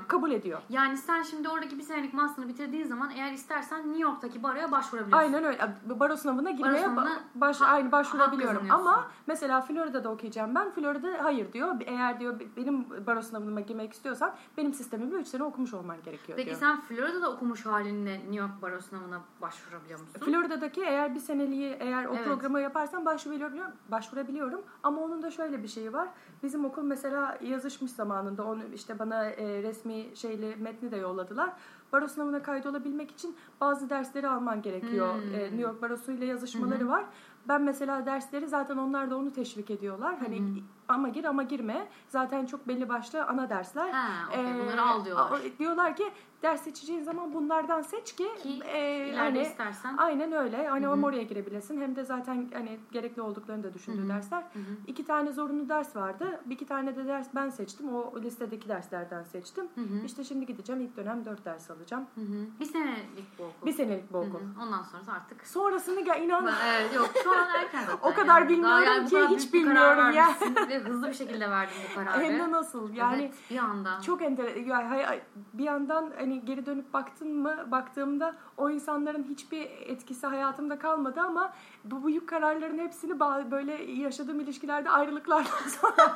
[0.07, 0.59] kabul ediyor.
[0.69, 5.17] Yani sen şimdi oradaki bir senelik master'ını bitirdiğin zaman eğer istersen New York'taki baroya başvurabiliyorsun.
[5.25, 5.75] Aynen öyle.
[5.85, 8.67] Baro sınavına girmeye sınavına ba- baş, ha- aynı başvurabiliyorum.
[8.71, 10.71] Ama mesela Florida'da okuyacağım ben.
[10.71, 11.75] Florida hayır diyor.
[11.85, 16.45] Eğer diyor benim baro sınavına girmek istiyorsan benim sistemimle 3 sene okumuş olman gerekiyor Peki
[16.45, 16.57] diyor.
[16.59, 20.19] sen Florida'da okumuş halinle New York baro sınavına başvurabiliyor musun?
[20.25, 22.25] Florida'daki eğer bir seneliği eğer o Evet.
[22.25, 24.61] programı yaparsan başvurabiliyorum, başvurabiliyorum.
[24.83, 26.07] Ama onun da şöyle bir şeyi var.
[26.43, 31.53] Bizim okul mesela yazışmış zamanında onu işte bana e, resmi şeyli metni de yolladılar.
[31.93, 35.13] Baro sınavına kaydolabilmek için bazı dersleri alman gerekiyor.
[35.13, 35.35] Hmm.
[35.35, 37.05] E, New York Barosu ile yazışmaları var.
[37.47, 40.17] Ben mesela dersleri zaten onlar da onu teşvik ediyorlar.
[40.17, 40.41] Hani
[40.87, 41.87] ama gir ama girme.
[42.09, 43.89] Zaten çok belli başlı ana dersler.
[43.89, 44.51] Ha, okey.
[44.51, 45.41] Ee, Bunları al diyorlar.
[45.59, 46.11] Diyorlar ki
[46.43, 49.97] ders seçeceğin zaman bunlardan seç ki, Ki e, hani istersen.
[49.97, 50.67] Aynen öyle.
[50.67, 54.09] Hani hem oraya girebilesin hem de zaten hani gerekli olduklarını da düşündüğü Hı hı.
[54.09, 54.41] dersler.
[54.41, 54.63] Hı hı.
[54.87, 56.41] İki tane zorunlu ders vardı.
[56.45, 57.95] Bir iki tane de ders ben seçtim.
[57.95, 59.67] O listedeki derslerden seçtim.
[59.75, 60.05] Hı hı.
[60.05, 62.05] İşte şimdi gideceğim ilk dönem dört ders alacağım.
[62.15, 62.59] Hı hı.
[62.59, 63.65] Bir senelik bu okul.
[63.67, 64.39] Bir senelik bu okul.
[64.39, 64.63] hı.
[64.63, 65.47] Ondan sonrası artık.
[65.47, 68.09] Sonrasını gel inan Ben- evet yok şu an erken zaten.
[68.11, 68.49] O kadar yani.
[68.49, 70.27] bilmiyorum yani ki, kadar hiç bilmiyorum ya.
[70.27, 72.23] vermişsin Ve hızlı bir şekilde verdin bu kararı.
[72.23, 74.01] hem de nasıl yani evet, bir anda.
[74.01, 75.21] Çok enter yani
[75.53, 81.53] bir yandan hani geri dönüp baktın mı baktığımda o insanların hiçbir etkisi hayatımda kalmadı ama
[81.83, 83.19] bu büyük kararların hepsini
[83.51, 86.13] böyle yaşadığım ilişkilerde ayrılıklardan sonra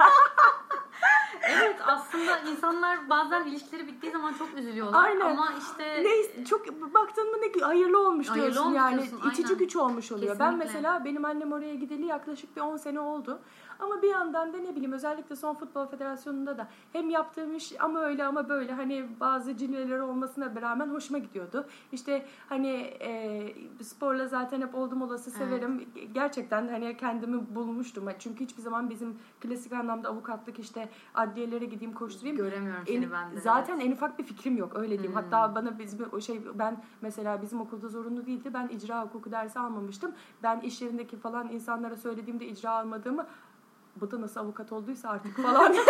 [1.49, 5.03] Evet aslında insanlar bazen ilişkileri bittiği zaman çok üzülüyorlar.
[5.03, 5.25] Aynen.
[5.25, 9.45] Ama işte ne çok baktın mı ne hayırlı olmuş Hayırlı diyorsun olmuş yani diyorsun, itici
[9.47, 9.57] aynen.
[9.57, 10.39] güç olmuş oluyor.
[10.39, 10.73] Ben Kesinlikle.
[10.73, 13.39] mesela benim annem oraya gideli yaklaşık bir 10 sene oldu.
[13.81, 17.99] Ama bir yandan da ne bileyim özellikle son futbol federasyonunda da hem yaptığım iş ama
[18.01, 21.67] öyle ama böyle hani bazı cilveleri olmasına rağmen hoşuma gidiyordu.
[21.91, 22.69] İşte hani
[23.01, 25.89] e, sporla zaten hep oldum olası severim.
[26.13, 28.05] Gerçekten hani kendimi bulmuştum.
[28.19, 32.37] Çünkü hiçbir zaman bizim klasik anlamda avukatlık işte adliyelere gideyim koşturayım.
[32.37, 33.39] Göremiyorum seni En- ben de.
[33.39, 35.13] Zaten en ufak bir fikrim yok öyle diyeyim.
[35.13, 38.53] Hatta bana bizim o şey ben mesela bizim okulda zorunlu değildi.
[38.53, 40.11] Ben icra hukuku dersi almamıştım.
[40.43, 43.27] Ben iş yerindeki falan insanlara söylediğimde icra almadığımı
[43.95, 45.75] bu da nasıl avukat olduysa artık falan.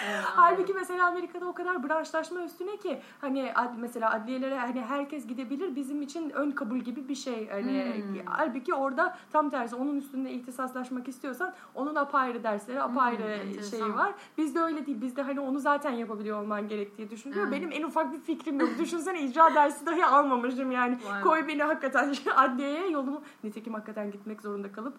[0.24, 5.76] Halbuki mesela Amerika'da o kadar branşlaşma üstüne ki hani ad, mesela adliyelere hani herkes gidebilir
[5.76, 7.48] bizim için ön kabul gibi bir şey.
[7.50, 8.26] Hani Hmm.
[8.26, 14.14] halbuki orada tam tersi onun üstünde ihtisaslaşmak istiyorsan onun apayrı dersleri, apayrı Hmm, şeyi var.
[14.38, 15.00] Bizde öyle değil.
[15.00, 17.44] Bizde hani onu zaten yapabiliyor olman gerektiği düşünülüyor.
[17.46, 17.52] Hmm.
[17.52, 18.70] Benim en ufak bir fikrim yok.
[18.78, 20.98] Düşünsene icra dersi dahi almamışım yani.
[21.10, 21.22] Vay.
[21.22, 24.94] Koy beni hakikaten adliyeye yolumu nitekim hakikaten gitmek zorunda kalıp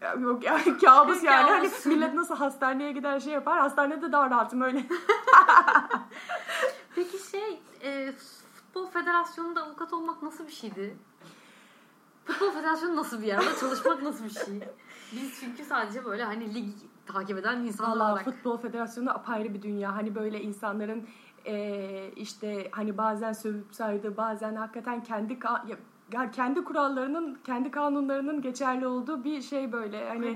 [0.00, 1.50] ya Yok ya kabus yani.
[1.50, 3.58] Hani millet nasıl hastaneye gider şey yapar.
[3.58, 4.86] Hastanede daha rahatım öyle.
[6.94, 8.12] Peki şey e,
[8.54, 10.96] futbol federasyonunda avukat olmak nasıl bir şeydi?
[12.24, 13.38] Futbol federasyonu nasıl bir yer?
[13.38, 14.60] Orada çalışmak nasıl bir şey?
[15.12, 16.74] Biz çünkü sadece böyle hani lig
[17.06, 18.24] takip eden insanlar Valla olarak.
[18.24, 19.96] futbol federasyonu apayrı bir dünya.
[19.96, 21.08] Hani böyle insanların
[21.44, 25.76] eee, işte hani bazen sövüp saydığı bazen hakikaten kendi ka-
[26.12, 30.08] ya- ya kendi kurallarının, kendi kanunlarının geçerli olduğu bir şey böyle.
[30.08, 30.26] Hani.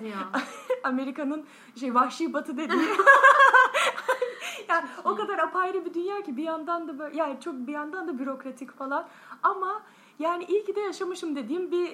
[0.85, 1.44] Amerika'nın
[1.80, 2.78] şey vahşi batı dediği.
[4.68, 8.09] yani o kadar apayrı bir dünya ki bir yandan da böyle yani çok bir yandan
[8.09, 9.09] da bürokratik falan
[9.42, 9.83] ama
[10.18, 11.90] yani iyi ki de yaşamışım dediğim bir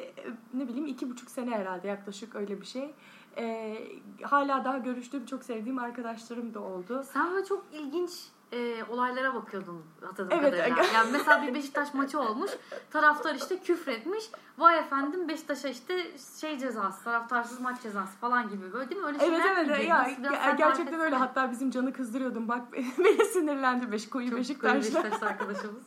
[0.54, 2.94] ne bileyim iki buçuk sene herhalde yaklaşık öyle bir şey.
[3.38, 3.78] Ee,
[4.22, 7.04] hala daha görüştüğüm çok sevdiğim arkadaşlarım da oldu.
[7.12, 8.10] Sen böyle çok ilginç
[8.52, 10.76] e, olaylara bakıyordun hatırladığım Evet, kadarıyla.
[10.82, 10.92] aga.
[10.94, 12.50] Yani mesela bir Beşiktaş maçı olmuş.
[12.90, 14.24] Taraftar işte küfretmiş.
[14.58, 19.06] Vay efendim Beşiktaş'a işte şey cezası, taraftarsız maç cezası falan gibi böyle değil mi?
[19.06, 19.88] Öyle Evet şeyler evet miydi?
[19.88, 22.62] ya Nasıl sen gerçekten öyle hatta bizim canı kızdırıyordum bak
[22.98, 24.80] beni sinirlendi beş koyu Çok koyu Beşiktaş'la.
[25.02, 25.82] Beşiktaşlı arkadaşımız.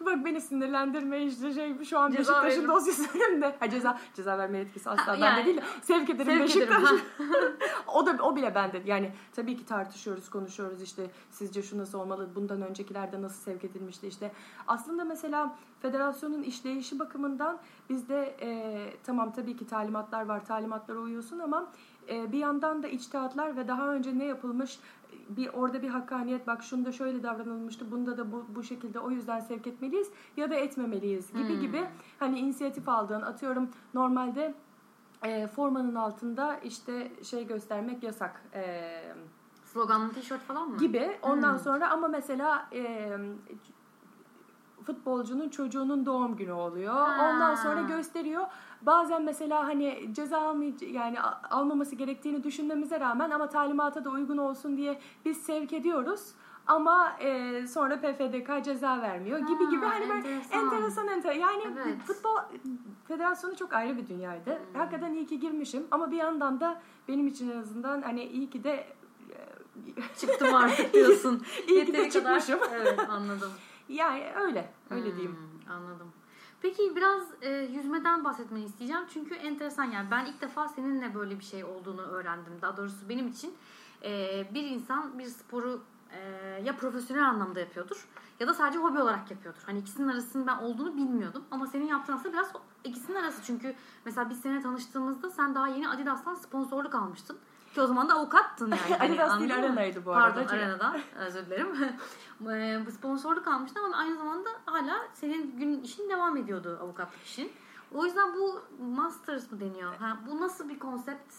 [0.00, 2.68] Bak beni sinirlendirme işte şey şu an Ceza Beşiktaş'ın veririm.
[2.74, 3.56] dosyası önümde.
[3.60, 5.60] Ha ceza ceza verme yetkisi asla Ha, bende yani- değil.
[5.82, 6.82] Sevk ederim Sevk Beşiktaş.
[6.92, 7.00] ederim,
[7.94, 8.82] o da o bile bende.
[8.86, 12.28] Yani tabii ki tartışıyoruz, konuşuyoruz işte sizce şu nasıl olmalı?
[12.34, 14.32] Bundan öncekilerde nasıl sevk edilmişti işte.
[14.66, 17.58] Aslında mesela federasyonun işleyişi bakımından
[17.90, 18.48] bizde e,
[19.04, 20.44] tamam tabii ki talimatlar var.
[20.46, 21.68] Talimatlara uyuyorsun ama
[22.08, 24.78] e, bir yandan da içtihatlar ve daha önce ne yapılmış
[25.28, 29.40] bir orada bir hakkaniyet bak şunda şöyle davranılmıştı bunda da bu, bu şekilde o yüzden
[29.40, 31.60] sevk etmeliyiz ya da etmemeliyiz gibi Hmm.
[31.60, 31.84] gibi
[32.18, 34.54] hani inisiyatif aldığın atıyorum normalde
[35.22, 39.02] e, formanın altında işte şey göstermek yasak e,
[39.64, 40.76] Sloganlı tişört falan mı?
[40.76, 41.58] gibi ondan Hmm.
[41.58, 43.10] sonra ama mesela e,
[44.86, 46.94] futbolcunun çocuğunun doğum günü oluyor.
[46.94, 47.30] Ha.
[47.32, 48.44] Ondan sonra gösteriyor.
[48.82, 51.20] Bazen mesela hani ceza almay- yani
[51.50, 56.20] almaması gerektiğini düşünmemize rağmen ama talimata da uygun olsun diye biz sevk ediyoruz.
[56.66, 60.64] Ama e, sonra PFDK ceza vermiyor gibi Ha, gibi hani böyle enteresan.
[60.64, 61.40] enteresan enteresan.
[61.40, 61.98] Yani Evet.
[62.06, 62.36] futbol
[63.08, 64.50] federasyonu çok ayrı bir dünyaydı.
[64.50, 64.80] Hmm.
[64.80, 68.64] Hakikaten iyi ki girmişim ama bir yandan da benim için en azından hani iyi ki
[68.64, 68.72] de
[69.30, 69.46] e,
[70.20, 71.42] Çıktım artık diyorsun.
[71.68, 72.68] İyi ki de Yeteri kadar- çıkmışım.
[72.74, 73.50] Evet anladım.
[73.88, 74.72] Yani öyle.
[74.90, 75.36] Öyle diyeyim.
[75.36, 76.12] Hmm, anladım.
[76.62, 79.02] Peki biraz e, yüzmeden bahsetmeni isteyeceğim.
[79.08, 82.52] Çünkü enteresan yani ben ilk defa seninle böyle bir şey olduğunu öğrendim.
[82.62, 83.54] Daha doğrusu benim için
[84.02, 86.20] e, bir insan bir sporu e,
[86.64, 88.08] ya profesyonel anlamda yapıyordur
[88.40, 89.60] ya da sadece hobi olarak yapıyordur.
[89.66, 91.44] Hani ikisinin arasının ben olduğunu bilmiyordum.
[91.50, 92.52] Ama senin yaptığın aslında biraz
[92.84, 93.42] ikisinin arası.
[93.42, 97.38] Çünkü mesela biz seninle tanıştığımızda sen daha yeni Adidas'tan sponsorluk almıştın.
[97.76, 98.80] Ki o zaman da avukattın yani.
[98.98, 99.54] Hani Adidas değil?
[99.54, 100.34] Arena'ydı bu arada.
[100.34, 101.68] Pardon Arena'dan özür dilerim.
[102.90, 107.52] Sponsorluk almıştın ama aynı zamanda hala senin gün işin devam ediyordu avukatlık işin.
[107.94, 109.94] O yüzden bu masters mı deniyor?
[109.96, 111.34] Ha, bu nasıl bir konsept?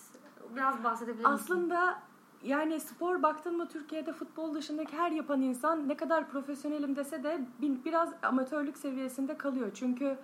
[0.55, 1.33] Biraz bahsedebilir misin?
[1.33, 1.99] Aslında
[2.43, 7.47] yani spor baktın mı Türkiye'de futbol dışındaki her yapan insan ne kadar profesyonelim dese de
[7.61, 9.71] bir- biraz amatörlük seviyesinde kalıyor.
[9.73, 10.17] Çünkü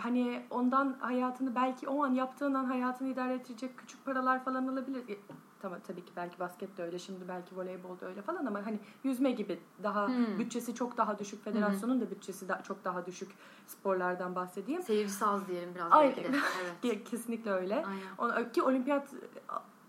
[0.00, 5.08] hani ondan hayatını belki o an yaptığın an hayatını idare edecek küçük paralar falan alabilir.
[5.08, 5.16] E,
[5.62, 8.78] Tamam tabii ki belki basket de öyle şimdi belki voleybol da öyle falan ama hani
[9.04, 10.38] yüzme gibi daha Hmm.
[10.38, 13.30] bütçesi çok daha düşük federasyonun da bütçesi da çok daha düşük
[13.66, 14.82] sporlardan bahsedeyim.
[14.82, 16.06] Seyircisi az diyelim biraz Ay.
[16.16, 16.36] belki de.
[16.84, 17.04] Evet.
[17.04, 17.84] Kesinlikle öyle.
[17.86, 18.52] Aynen.
[18.52, 19.08] Ki olimpiyat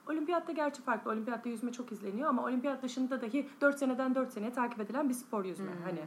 [0.10, 1.12] Olimpiyatta gerçi farklı.
[1.12, 5.14] Olimpiyatta yüzme çok izleniyor ama olimpiyat dışında dahi 4 seneden 4 seneye takip edilen bir
[5.14, 5.66] spor yüzme.
[5.72, 5.82] Hmm.
[5.84, 6.00] Hani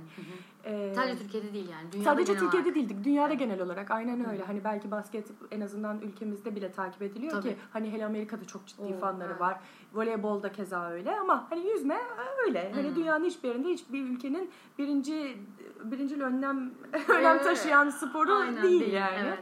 [0.65, 1.93] e, Sadece Türkiye'de değil yani.
[1.93, 2.75] Dünyada sadece Türkiye'de olarak.
[2.75, 3.05] değildik.
[3.05, 3.39] Dünyada Evet.
[3.39, 4.45] genel olarak aynen öyle.
[4.45, 7.49] Hani belki basket en azından ülkemizde bile takip ediliyor Tabii.
[7.49, 9.41] ki hani hele Amerika'da çok ciddi Oo, fanları evet.
[9.41, 9.61] var.
[9.95, 11.99] Voleybolda keza öyle ama hani yüzme
[12.47, 12.73] öyle.
[12.75, 12.97] Hani Hmm.
[12.97, 15.37] dünyanın hiçbir yerinde hiçbir ülkenin birinci
[15.85, 16.71] birincil önlem
[17.09, 17.45] önem Evet.
[17.45, 19.17] taşıyan sporu Aynen değil, yani.
[19.29, 19.39] Evet.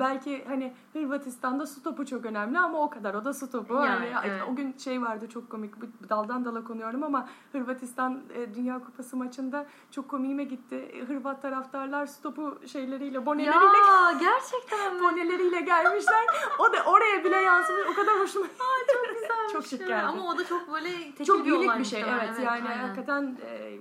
[0.00, 3.14] Belki hani Hırvatistan'da su topu çok önemli ama o kadar.
[3.14, 3.74] O da su topu.
[3.74, 4.42] Yani, Hani evet.
[4.52, 5.74] O gün şey vardı çok komik.
[6.08, 11.04] Daldan dala konuyorum ama Hırvatistan e, Dünya Kupası maçında çok komiğime gitti.
[11.08, 15.02] Hırvat taraftarlar su topu şeyleriyle, boneleriyle Ya gerçekten mi?
[15.02, 16.24] boneleriyle gelmişler.
[16.58, 17.82] O da oraya bile yansımış.
[17.92, 19.26] O kadar hoşuma çok güzelmiş.
[19.52, 19.94] Çok şık geldi.
[19.94, 22.00] Ama o da çok böyle tekil çok bir unik bir şey.
[22.00, 22.26] muhtemelen.
[22.26, 22.78] Evet, yani aynen.
[22.78, 23.78] hakikaten e,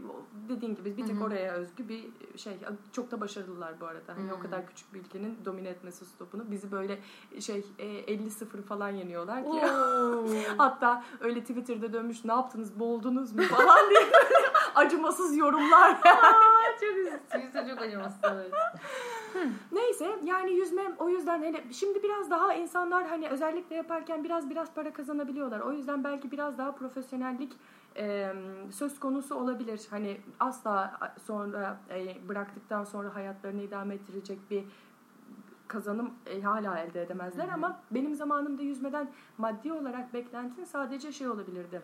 [0.49, 1.23] dediğin gibi bir tek Hı hı.
[1.23, 2.03] oraya özgü bir
[2.37, 2.53] şey.
[2.91, 4.17] Çok da başarılılar bu arada.
[4.17, 6.51] Hani o kadar küçük bir ülkenin domine etmesi stopunu.
[6.51, 6.99] Bizi böyle
[7.39, 9.59] şey e, 50-0 falan yeniyorlar ki.
[10.57, 15.91] Hatta öyle Twitter'da dönmüş ne yaptınız boğuldunuz mu falan diye böyle acımasız yorumlar.
[15.91, 17.43] Aa, çok.
[17.43, 18.21] Yüzde çok acımasız.
[19.71, 24.73] Neyse yani yüzme o yüzden hele şimdi biraz daha insanlar hani özellikle yaparken biraz biraz
[24.73, 25.59] para kazanabiliyorlar.
[25.59, 27.53] O yüzden belki biraz daha profesyonellik
[27.97, 28.33] e,
[28.71, 29.81] söz konusu olabilir.
[29.89, 34.63] Hani asla sonra e, bıraktıktan sonra hayatlarını idame ettirecek bir
[35.67, 41.81] kazanım e, hala elde edemezler ama benim zamanımda yüzmeden maddi olarak beklentin sadece şey olabilirdi.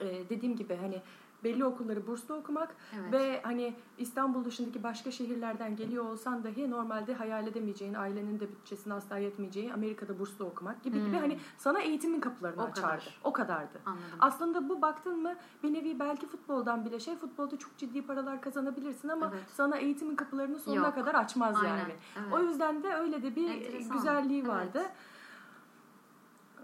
[0.00, 1.02] E, dediğim gibi hani
[1.46, 3.12] belli okulları burslu okumak Evet.
[3.12, 8.94] ve hani İstanbul dışındaki başka şehirlerden geliyor olsan dahi normalde hayal edemeyeceğin, ailenin de bütçesine
[8.94, 11.18] asla yetmeyeceği Amerika'da burslu okumak gibi gibi Hmm.
[11.20, 12.80] hani sana eğitimin kapılarını O açardı.
[12.80, 13.20] kadar.
[13.24, 13.78] O kadardı.
[13.86, 14.04] Anladım.
[14.20, 19.08] Aslında bu baktın mı bir nevi belki futboldan bile şey futbolda çok ciddi paralar kazanabilirsin
[19.08, 19.44] ama Evet.
[19.52, 20.94] sana eğitimin kapılarını sonuna Yok.
[20.94, 21.68] kadar açmaz Aynen.
[21.78, 21.92] yani.
[22.16, 22.32] Evet.
[22.32, 23.96] O yüzden de öyle de bir Enteresan.
[23.96, 24.50] güzelliği Evet.
[24.50, 24.82] vardı.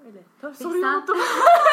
[0.06, 0.22] Öyle.
[0.40, 1.16] Tabii Peki soruyu sen- unuttum.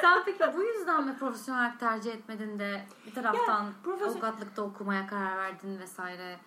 [0.00, 5.36] Sen peki bu yüzden mi profesyonel tercih etmedin de bir taraftan profesyon- avukatlıkta okumaya karar
[5.38, 6.38] verdin vesaire?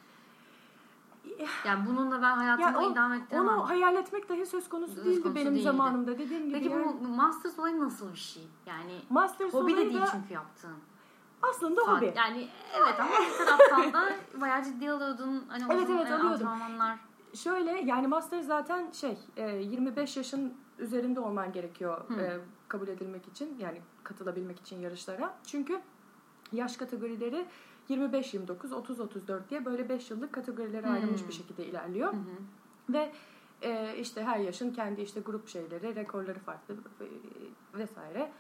[1.66, 3.48] Yani bununla ben hayatımı Ya o- idame ettiremem.
[3.48, 5.64] Onu hayal etmek dahi söz konusu Söz değildi konusu benim değildi.
[5.64, 6.18] zamanımda.
[6.20, 8.48] Dediğim gibi Peki yani bu Masters olayı nasıl bir şey?
[8.66, 10.76] Yani Masters hobi de değil da çünkü yaptığın.
[11.42, 12.14] aslında Saat- hobi.
[12.16, 12.48] Yani
[12.78, 14.10] evet ama bir taraftan da
[14.42, 15.46] bayağı ciddi alıyordun.
[15.48, 16.48] Hani Evet, uzun evet, e, alıyordum.
[16.48, 16.98] antrenmanlar.
[17.36, 22.42] Şöyle yani master zaten şey e, 25 yaşın üzerinde olman gerekiyor Hı.
[22.68, 25.38] Kabul edilmek için yani katılabilmek için yarışlara.
[25.44, 25.82] Çünkü
[26.52, 27.46] yaş kategorileri
[27.90, 32.14] 25-29, 30-34 diye böyle 5 yıllık kategorilere ayrılmış bir şekilde ilerliyor.
[32.14, 32.18] Hı.
[32.90, 33.12] Ve
[33.62, 37.08] e, işte her yaşın kendi işte grup şeyleri, rekorları farklı e,
[37.78, 38.32] vesaire.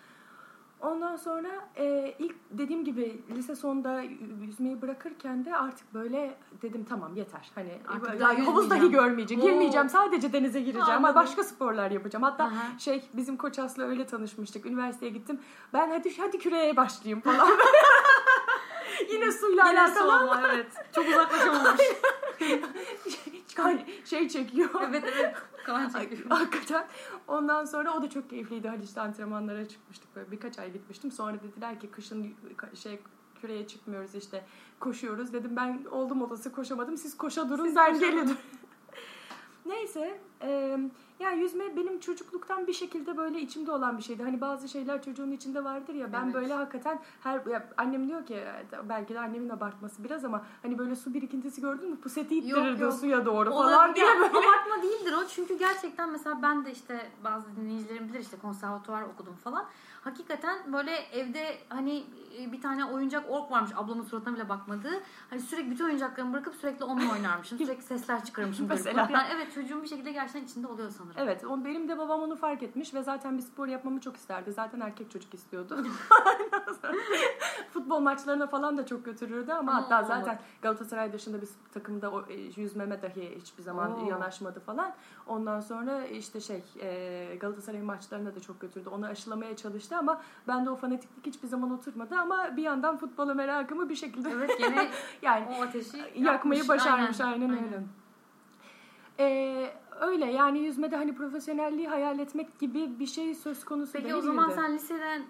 [0.82, 4.02] Ondan sonra e, ilk dediğim gibi lise sonunda
[4.42, 7.52] yüzmeyi bırakırken de artık böyle dedim tamam yeter.
[7.56, 9.44] Hani Artık daha havuz dahi görmeyeceğim.
[9.44, 9.46] Oo.
[9.48, 9.90] Girmeyeceğim.
[9.90, 10.86] Sadece denize gireceğim.
[10.86, 11.16] Ama Anladım.
[11.16, 12.24] başka sporlar yapacağım.
[12.24, 12.80] Hatta Aha.
[12.80, 14.66] şey bizim Koç Aslı öyle tanışmıştık.
[14.66, 15.40] Üniversiteye gittim.
[15.74, 17.50] Ben hadi hadi küreye başlayayım falan.
[19.12, 20.68] Yine suyla Yine alakalı ama evet.
[20.96, 21.82] Çok uzaklaşamamış.
[23.58, 24.70] Kan- şey çekiyor.
[24.90, 25.36] evet evet.
[25.66, 26.30] Kan çekiyor.
[26.30, 26.88] Hakikaten.
[27.28, 28.68] Ondan sonra o da çok keyifliydi.
[28.68, 30.16] Haliç'te antrenmanlara çıkmıştık.
[30.16, 31.12] Böyle birkaç ay gitmiştim.
[31.12, 32.36] Sonra dediler ki kışın
[32.74, 33.00] şey
[33.42, 34.46] küreye çıkmıyoruz işte
[34.80, 35.34] koşuyoruz.
[35.34, 36.98] Dedim ben oldum olası koşamadım.
[36.98, 38.38] Siz koşa durun Siz ben gelin.
[39.66, 40.22] Neyse.
[40.42, 40.80] E,
[41.20, 44.24] ya yüzme benim çocukluktan bir şekilde böyle içimde olan bir şeydi.
[44.24, 46.14] Hani bazı şeyler çocuğun içinde vardır ya.
[46.14, 46.34] Ben Evet.
[46.34, 48.44] böyle hakikaten her ya annem diyor ki
[48.90, 52.94] belki de annemin abartması biraz ama hani böyle su birikintisi gördün mü puseti ittirirdi yok.
[52.94, 53.76] suya doğru Olabilir.
[53.76, 54.48] falan diye Yani böyle.
[54.48, 55.28] Abartma değildir o.
[55.28, 59.66] Çünkü gerçekten mesela ben de işte bazı dinleyicilerim bilir işte konservatuvar okudum falan.
[60.04, 62.04] Hakikaten böyle evde hani
[62.40, 65.04] e, bir tane oyuncak ork varmış ablamın suratına bile bakmadığı.
[65.30, 67.58] Hani sürekli bütün oyuncaklarımı bırakıp sürekli onunla oynarmışım.
[67.68, 68.68] Sürekli sesler çıkarmışım.
[68.70, 69.10] Mesela.
[69.12, 71.16] Yani evet çocuğun bir şekilde gerçekten içinde oluyor sanırım.
[71.18, 74.52] Evet, o benim de babam onu fark etmiş ve zaten bir spor yapmamı çok isterdi.
[74.52, 75.78] Zaten erkek çocuk istiyordu.
[77.74, 82.26] Futbol maçlarına falan da çok götürürdü ama Aa, hatta zaten Galatasaray dışında bir takımda o,
[82.30, 84.10] e, yüzmeme dahi hiçbir zaman Oo.
[84.10, 84.94] yanaşmadı falan.
[85.28, 88.90] Ondan sonra işte şey e, Galatasaray maçlarına da çok götürdü.
[88.90, 93.34] Onu aşılamaya çalıştı ama ben de o fanatiklik hiçbir zaman oturmadı ama bir yandan futbola
[93.34, 94.90] merakımı bir şekilde Evet gene
[95.22, 96.70] yani o ateşi yakmayı yakmış.
[96.70, 97.64] başarmış aynen, aynen.
[97.64, 97.84] öyle.
[99.20, 104.22] Ee, öyle yani yüzmede hani profesyonelliği hayal etmek gibi bir şey söz konusu Peki o
[104.22, 105.22] zaman sen liseden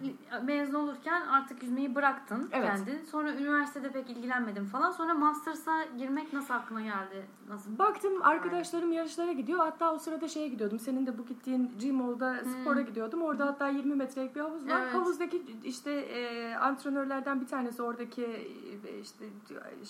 [0.44, 2.68] mezun olurken artık yüzmeyi bıraktın Evet.
[2.68, 3.06] kendin.
[3.06, 4.92] Sonra üniversitede pek ilgilenmedin falan.
[4.92, 7.26] Sonra masters'a girmek nasıl aklına geldi?
[7.50, 7.78] Nasıl?
[7.78, 9.60] Baktım arkadaşlarım yarışlara gidiyor.
[9.60, 10.80] Hatta o sırada şeye gidiyordum.
[10.80, 13.22] Senin de bu gittiğin Gmall'da spora gidiyordum.
[13.22, 14.78] Orada hatta 20 metrelik bir havuz var.
[14.78, 14.84] Hmm.
[14.84, 14.94] Evet.
[14.94, 18.24] Havuzdaki işte e, antrenörlerden bir tanesi oradaki
[18.88, 19.26] e, işte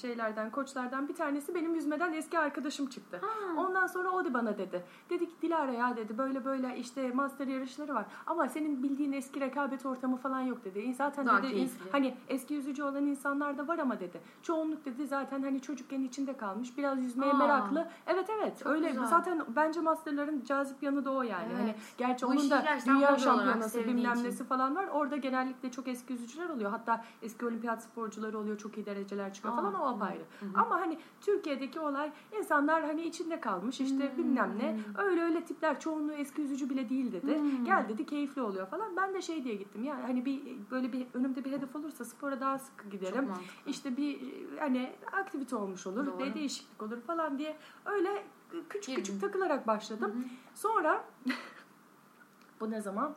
[0.02, 3.22] şeylerden, koçlardan bir tanesi benim yüzmeden eski arkadaşım çıktı.
[3.22, 3.62] Ha.
[3.62, 4.84] Ondan sonra o da bana dedi dedi.
[5.10, 8.06] Dedi ki Dilara ya dedi böyle böyle işte master yarışları var.
[8.28, 10.94] Ama senin bildiğin eski rekabet ortamı falan yok dedi.
[10.94, 11.92] Zaten Daha dedi keyifli.
[11.92, 14.22] hani eski yüzücü olan insanlar da var ama dedi.
[14.44, 16.78] Çoğunluk dedi zaten hani çocukken içinde kalmış.
[16.78, 17.38] Biraz yüzmeye Aa.
[17.38, 17.88] meraklı.
[18.08, 18.90] Evet evet Çok öyle.
[18.90, 19.06] güzel.
[19.06, 21.46] Zaten bence masterların cazip yanı da o yani.
[21.52, 21.60] Evet.
[21.62, 24.88] Hani gerçi Bu onun da dünya şampiyonası bilmem nesi falan var.
[24.88, 26.72] Orada genellikle çok eski yüzücüler oluyor.
[26.72, 28.58] Hatta eski olimpiyat sporcuları oluyor.
[28.58, 30.20] Çok iyi dereceler çıkıyor Aa, falan o apayrı.
[30.40, 30.46] Hı.
[30.56, 34.18] Ama hani Türkiye'deki olay insanlar hani içinde kalmış işte Hmm.
[34.18, 34.80] bilmem ne.
[34.98, 37.40] Öyle öyle tipler çoğunluğu eski yüzücü bile değil dedi.
[37.40, 37.66] Hmm.
[37.66, 38.96] Gel dedi keyifli oluyor falan.
[38.96, 39.84] Ben de şey diye gittim.
[39.84, 40.42] Yani hani bir
[40.72, 43.30] böyle bir önümde bir hedef olursa spora daha sık giderim.
[43.68, 44.20] İşte bir
[44.60, 46.20] hani aktivite olmuş olur Doğru.
[46.20, 48.24] ve değişiklik olur falan diye öyle
[48.70, 49.04] küçük Girdim.
[49.04, 50.12] küçük takılarak başladım.
[50.12, 50.24] Hı hı.
[50.56, 51.04] Sonra
[52.60, 53.14] bu ne zaman?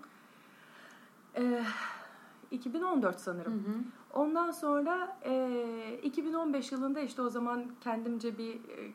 [1.37, 1.65] Ee,
[2.51, 3.53] 2014 Hı sanırım.
[3.53, 4.00] hı.
[4.15, 8.93] Ondan sonra e, 2015 yılında işte o zaman kendimce bir e,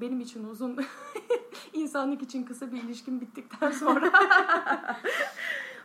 [0.00, 0.76] benim için uzun
[1.72, 4.12] insanlık için kısa bir ilişkim bittikten sonra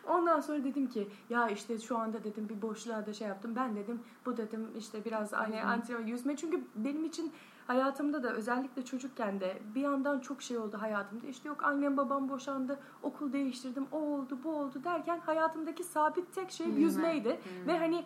[0.07, 3.55] Ondan sonra dedim ki ya işte şu anda dedim bir boşluğa da şey yaptım.
[3.55, 7.33] Ben dedim bu dedim işte biraz hani antrenman yüzme çünkü benim için
[7.67, 11.27] hayatımda da özellikle çocukken de bir yandan çok şey oldu hayatımda.
[11.27, 16.51] İşte yok annem babam boşandı, okul değiştirdim, o oldu, bu oldu derken hayatımdaki sabit tek
[16.51, 16.81] şey Yüzme.
[16.81, 17.39] yüzmeydi.
[17.67, 18.03] Ve hani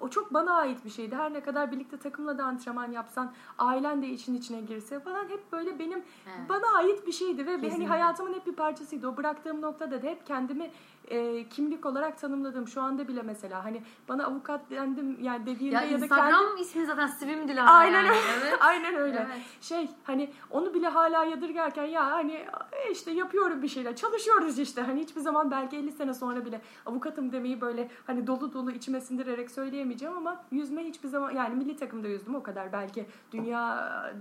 [0.00, 1.16] o çok bana ait bir şeydi.
[1.16, 5.52] Her ne kadar birlikte takımla da antrenman yapsan, ailen de için içine girse falan hep
[5.52, 6.48] böyle benim Evet.
[6.48, 7.88] bana ait bir şeydi ve hani Kesinlikle.
[7.88, 9.08] hayatımın hep bir parçasıydı.
[9.08, 10.70] O bıraktığım noktada da hep kendimi
[11.08, 12.68] e, kimlik olarak tanımladım.
[12.68, 16.56] Şu anda bile mesela hani bana avukat dendim yani dediğinde Ya, ya, da Instagram kendim
[16.56, 18.08] ismi zaten Swim Dilara Aynen yani.
[18.08, 18.18] öyle.
[18.40, 18.54] Evet.
[18.60, 19.26] Aynen öyle.
[19.26, 19.42] Evet.
[19.60, 22.32] Şey hani onu bile hala yadırgarken ya hani
[22.72, 23.96] e, işte yapıyorum bir şeyler.
[23.96, 24.82] Çalışıyoruz işte.
[24.82, 29.00] Hani hiçbir zaman belki 50 sene sonra bile avukatım demeyi böyle hani dolu dolu içime
[29.00, 32.72] sindirerek söyleyemeyeceğim ama yüzme hiçbir zaman yani milli takımda yüzdüm o kadar.
[32.72, 34.12] Belki dünyada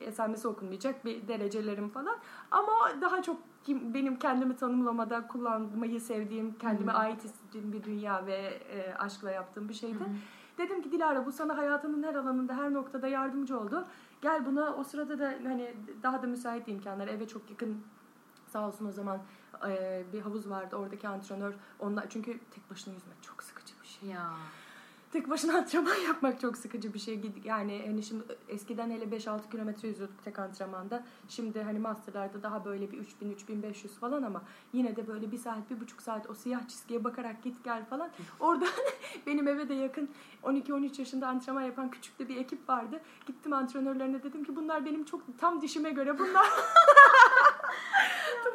[0.00, 2.16] esamesi okunmayacak bir derecelerim falan.
[2.50, 7.00] Ama daha çok kim- benim kendimi tanımlamada kullanmayı sevdiğim, kendime Hı hı.
[7.00, 8.36] ait hissettiğim bir dünya ve
[8.70, 10.00] e, aşkla yaptığım bir şeydi.
[10.00, 10.08] Hı hı.
[10.58, 13.86] Dedim ki Dilara bu sana hayatının her alanında her noktada yardımcı oldu.
[14.22, 17.78] Gel buna o sırada da hani daha da müsait imkanlar eve çok yakın
[18.46, 19.18] sağ olsun o zaman
[19.68, 24.08] e, bir havuz vardı oradaki antrenör onlar çünkü tek başına yüzmek çok sıkıcı bir şey.
[24.08, 24.30] Ya.
[25.14, 27.20] Tek başına antrenman yapmak çok sıkıcı bir şey.
[27.44, 31.04] Yani hani şimdi eskiden hele 5-6 kilometre yüzüyorduk tek antrenmanda.
[31.28, 35.80] Şimdi hani masterlarda daha böyle bir 3000-3500 falan ama yine de böyle bir saat, bir
[35.80, 38.10] buçuk saat o siyah çizgiye bakarak git gel falan.
[38.40, 38.66] Orada
[39.26, 40.10] benim eve de yakın
[40.42, 43.00] 12-13 yaşında antrenman yapan küçük de bir ekip vardı.
[43.26, 46.46] Gittim antrenörlerine dedim ki bunlar benim çok tam dişime göre bunlar.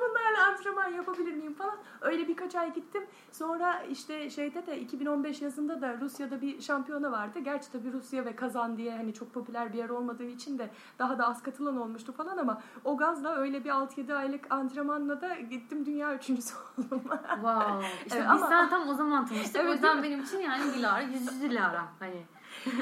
[0.02, 1.78] Bunlarla antrenman yapabilir miyim falan.
[2.02, 3.04] Öyle birkaç ay gittim.
[3.32, 7.40] Sonra işte şeyde de 2015 yazında da Rusya'da bir şampiyona vardı.
[7.40, 11.18] Gerçi tabii Rusya ve Kazan diye hani çok popüler bir yer olmadığı için de daha
[11.20, 15.86] da az katılan olmuştu falan ama o gazla öyle bir 6-7 aylık antrenmanla da gittim
[15.86, 17.02] dünya üçüncüsü oldum.
[17.36, 17.88] Wow.
[18.06, 19.56] İşte Evet, biz ama- sen tam o zaman tanıştık.
[19.56, 21.86] Evet, o yüzden benim için yani Dilara, yüzücü Dilara.
[22.00, 22.26] Hani.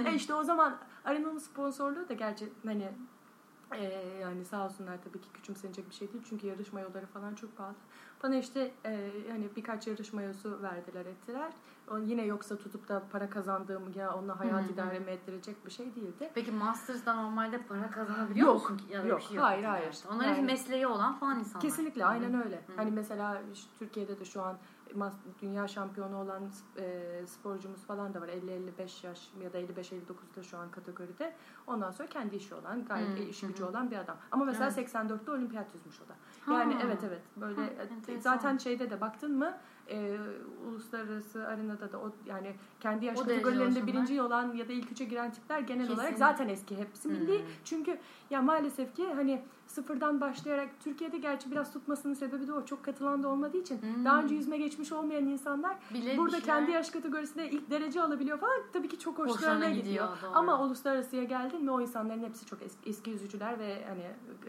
[0.06, 2.91] e işte o zaman Arena'nın sponsorluğu da gerçi hani
[3.75, 3.84] e,
[4.21, 6.23] yani sağ olsunlar tabii ki küçümsenecek bir şey değil.
[6.30, 7.75] Çünkü yarışma yolları falan çok pahalı.
[8.23, 11.51] Bana işte e, hani birkaç yarışma yosu verdiler ettiler.
[11.91, 14.73] O yine yoksa tutup da para kazandığım ya onunla hayat hı.
[14.73, 16.32] idaremi ettirecek bir şey değildi.
[16.36, 18.82] Peki Masters'da normalde para kazanabiliyor Yok, musun?
[18.89, 19.21] Ya yok.
[19.21, 19.91] şey Hayır, hayır.
[19.91, 21.62] İşte Onların Yani- mesleği olan falan insanlar.
[21.62, 22.56] Kesinlikle aynen öyle.
[22.56, 22.73] Hı.
[22.75, 24.58] Hani mesela işte Türkiye'de de şu an
[25.42, 26.44] dünya şampiyonu olan
[26.78, 28.28] e, sporcumuz falan da var.
[28.28, 31.36] 50-55 yaş ya da 55-59'da şu an kategoride.
[31.68, 34.18] Ondan sonra kendi işi olan, gayet işi hı gücü olan bir adam.
[34.32, 34.94] Ama mesela Evet.
[34.96, 36.16] 84'te olimpiyat yüzmüş o da.
[36.54, 36.80] Yani Ha.
[36.86, 38.22] evet evet böyle Ha, e, enteresan.
[38.22, 39.58] zaten şeyde de baktın mı
[39.89, 40.17] e,
[40.67, 45.32] uluslararası arenada da o yani kendi yaş kategorilerinde birinci olan ya da ilk üçe giren
[45.32, 46.17] tipler genel olarak Kesinlikle.
[46.17, 47.39] zaten eski hepsi milli.
[47.39, 47.45] Hmm.
[47.65, 47.97] Çünkü
[48.30, 53.23] ya maalesef ki hani sıfırdan başlayarak Türkiye'de gerçi biraz tutmasının sebebi de o çok katılan
[53.23, 54.06] da olmadığı için Hmm.
[54.06, 58.58] daha önce yüzme geçmiş olmayan insanlar Bile burada kendi yaş kategorisinde ilk derece alabiliyor falan
[58.73, 59.84] tabii ki çok hoşlarına, Hoşlarına gidiyor.
[59.84, 60.32] gidiyor, doğru.
[60.39, 64.06] Ama uluslararasıya geldin mi o insanların hepsi çok eski, eski yüzücüler ve hani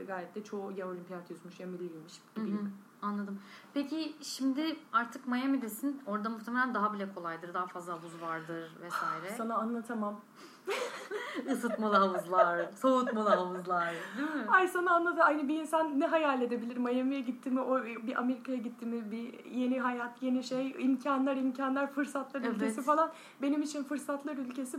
[0.06, 2.50] gayet de çoğu ya olimpiyat yüzmüş ya milliymiş gibi.
[2.50, 2.56] hı,
[3.02, 3.38] Anladım.
[3.74, 6.02] Peki şimdi artık Miami'desin.
[6.06, 7.54] Orada muhtemelen daha bile kolaydır.
[7.54, 9.34] Daha fazla havuz vardır vesaire.
[9.36, 10.20] Sana anlatamam.
[11.52, 13.94] Isıtmalı havuzlar, soğutmalı havuzlar.
[14.18, 14.46] Değil mi?
[14.50, 15.22] Ay sana anladı.
[15.22, 16.76] Aynı bir insan ne hayal edebilir?
[16.76, 21.92] Miami'ye gitti mi, o bir Amerika'ya gitti mi, bir yeni hayat, yeni şey, imkanlar, imkanlar,
[21.92, 22.52] fırsatlar Evet.
[22.56, 23.12] ülkesi falan.
[23.42, 24.78] Benim için fırsatlar ülkesi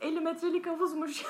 [0.00, 1.24] 50 metrelik havuzmuş.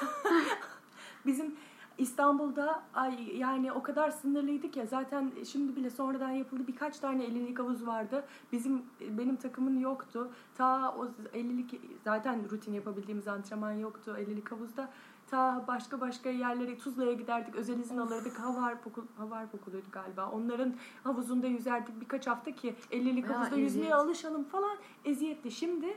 [1.27, 1.57] Bizim
[1.99, 7.59] İstanbul'da ay yani o kadar sınırlıydı ki zaten şimdi bile sonradan yapıldı birkaç tane 50'lik
[7.59, 8.25] havuz vardı.
[8.53, 10.31] Bizim benim takımın yoktu.
[10.55, 14.89] Ta o 50'lik zaten rutin yapabildiğimiz antrenman yoktu 50'lik havuzda.
[15.31, 17.55] Ta başka başka yerlere Tuzla'ya giderdik.
[17.55, 18.39] Özel izin alırdık.
[18.41, 20.31] Havar Pokul, Havar Pokuluydu galiba.
[20.31, 20.75] Onların
[21.05, 23.65] havuzunda yüzerdik birkaç hafta ki 50'lik Ya, havuzda eziyet.
[23.75, 24.77] yüzmeye alışalım falan.
[25.05, 25.51] Eziyetli.
[25.51, 25.97] Şimdi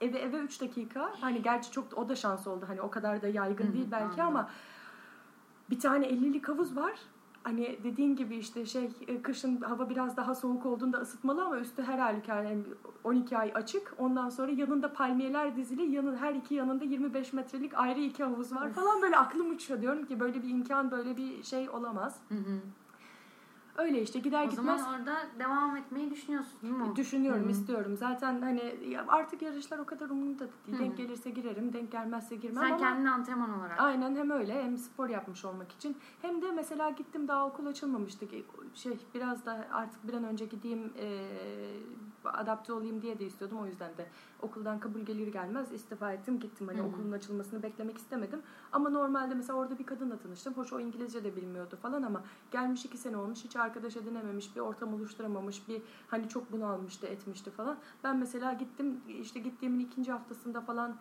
[0.00, 1.12] eve eve 3 dakika.
[1.20, 2.64] Hani gerçi çok o da şans oldu.
[2.68, 4.26] Hani o kadar da yaygın değil belki anladım.
[4.36, 4.50] ama
[5.70, 6.92] bir tane 50'lik havuz var.
[7.42, 11.82] Hani dediğin gibi işte şey e, kışın hava biraz daha soğuk olduğunda ısıtmalı ama üstü
[11.82, 12.62] her halükarda yani
[13.04, 13.94] 12 ay açık.
[13.98, 15.90] Ondan sonra yanında palmiyeler dizili.
[15.90, 19.80] Yanın her iki yanında 25 metrelik ayrı iki havuz var falan böyle aklım uçuyor.
[19.80, 22.16] Diyorum ki böyle bir imkan böyle bir şey olamaz.
[22.28, 22.60] Hı hı.
[23.76, 26.96] Öyle işte gider O gitmez zaman orada devam etmeyi düşünüyorsun değil mi?
[26.96, 27.50] Düşünüyorum, Hı hı.
[27.50, 27.96] istiyorum.
[27.96, 28.74] Zaten hani
[29.08, 30.78] artık yarışlar o kadar umurumda da değil.
[30.78, 30.86] Hı hı.
[30.86, 33.80] Denk gelirse girerim, denk gelmezse girmem Sen ama kendini antrenman olarak.
[33.80, 38.26] aynen hem öyle hem spor yapmış olmak için hem de mesela gittim daha okul açılmamıştı.
[38.74, 41.28] Şey biraz da artık bir an önce gideyim e,
[42.24, 43.58] adapte olayım diye de istiyordum.
[43.62, 44.06] O yüzden de
[44.42, 46.66] okuldan kabul gelir gelmez istifa ettim gittim.
[46.68, 46.86] Hani Hı hı.
[46.86, 48.42] okulun açılmasını beklemek istemedim.
[48.72, 50.54] Ama normalde mesela orada bir kadınla tanıştım.
[50.54, 53.44] Hoş o İngilizce de bilmiyordu falan ama gelmiş iki sene olmuş.
[53.44, 54.56] Hiç arkadaş edinememiş.
[54.56, 55.68] Bir ortam oluşturamamış.
[55.68, 57.76] Bir hani çok bunalmıştı etmişti falan.
[58.04, 60.96] Ben mesela gittim işte gittiğimin ikinci haftasında falan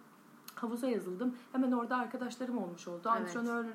[0.55, 1.35] havuza yazıldım.
[1.51, 3.09] Hemen orada arkadaşlarım olmuş oldu.
[3.17, 3.21] Evet.
[3.37, 3.65] Antrenör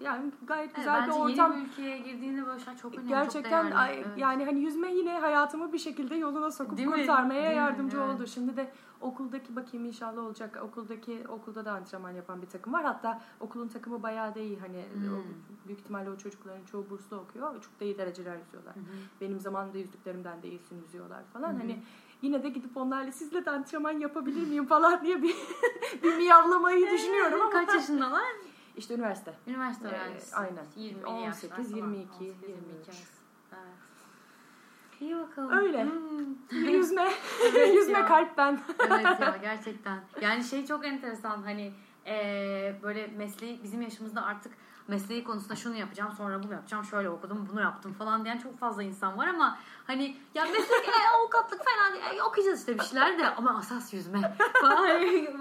[0.00, 1.52] yani gayet Evet, güzel bir bence ortam.
[1.52, 3.08] yeni bir ülkeye girdiğinde böyle şeyler çok önemli.
[3.08, 3.94] Gerçekten çok değerli.
[4.06, 4.18] Evet.
[4.18, 6.94] yani hani yüzme yine hayatımı bir şekilde yoluna sokup Değil mi?
[6.94, 7.56] kurtarmaya Değil mi?
[7.56, 8.14] yardımcı Evet.
[8.14, 8.26] oldu.
[8.26, 8.72] Şimdi de
[9.02, 10.58] okuldaki bakayım inşallah olacak.
[10.62, 12.84] Okuldaki okulda da antrenman yapan bir takım var.
[12.84, 14.58] Hatta okulun takımı bayağı da iyi.
[14.60, 15.14] Hani Hmm.
[15.14, 17.62] o- büyük ihtimalle o çocukların çoğu burslu okuyor.
[17.62, 18.74] Çok da iyi dereceler yüzüyorlar.
[18.76, 18.80] Hı.
[19.20, 21.52] Benim zamanında yüzdüklerimden de iyisini yüzüyorlar falan.
[21.52, 21.56] Hı.
[21.58, 21.82] Hani
[22.22, 25.36] yine de gidip onlarla sizle de antrenman yapabilir miyim falan diye bir
[26.02, 28.22] bir miyavlamayı düşünüyorum ama Kaç yaşındalar?
[28.76, 29.34] işte üniversite.
[29.46, 30.36] Üniversite Ee, öğrencisi.
[30.36, 30.64] aynen.
[30.76, 31.76] 20 18, yaşlar falan.
[31.76, 33.11] 22, 18, 23.
[35.02, 35.50] İyi bakalım.
[35.58, 35.84] Öyle.
[35.84, 36.32] Hmm.
[36.72, 37.08] Yüzme.
[37.56, 38.06] Evet Yüzme ya.
[38.06, 38.60] kalp ben.
[38.90, 40.00] evet ya gerçekten.
[40.20, 41.72] Yani şey çok enteresan hani
[42.06, 44.52] eee, böyle mesleği bizim yaşımızda artık
[44.92, 48.82] mesleği konusunda şunu yapacağım sonra bunu yapacağım şöyle okudum bunu yaptım falan diyen çok fazla
[48.82, 53.34] insan var ama hani ya meslek e, avukatlık falan e, okuyacağız işte bir şeyler de
[53.34, 54.88] ama asas yüzme falan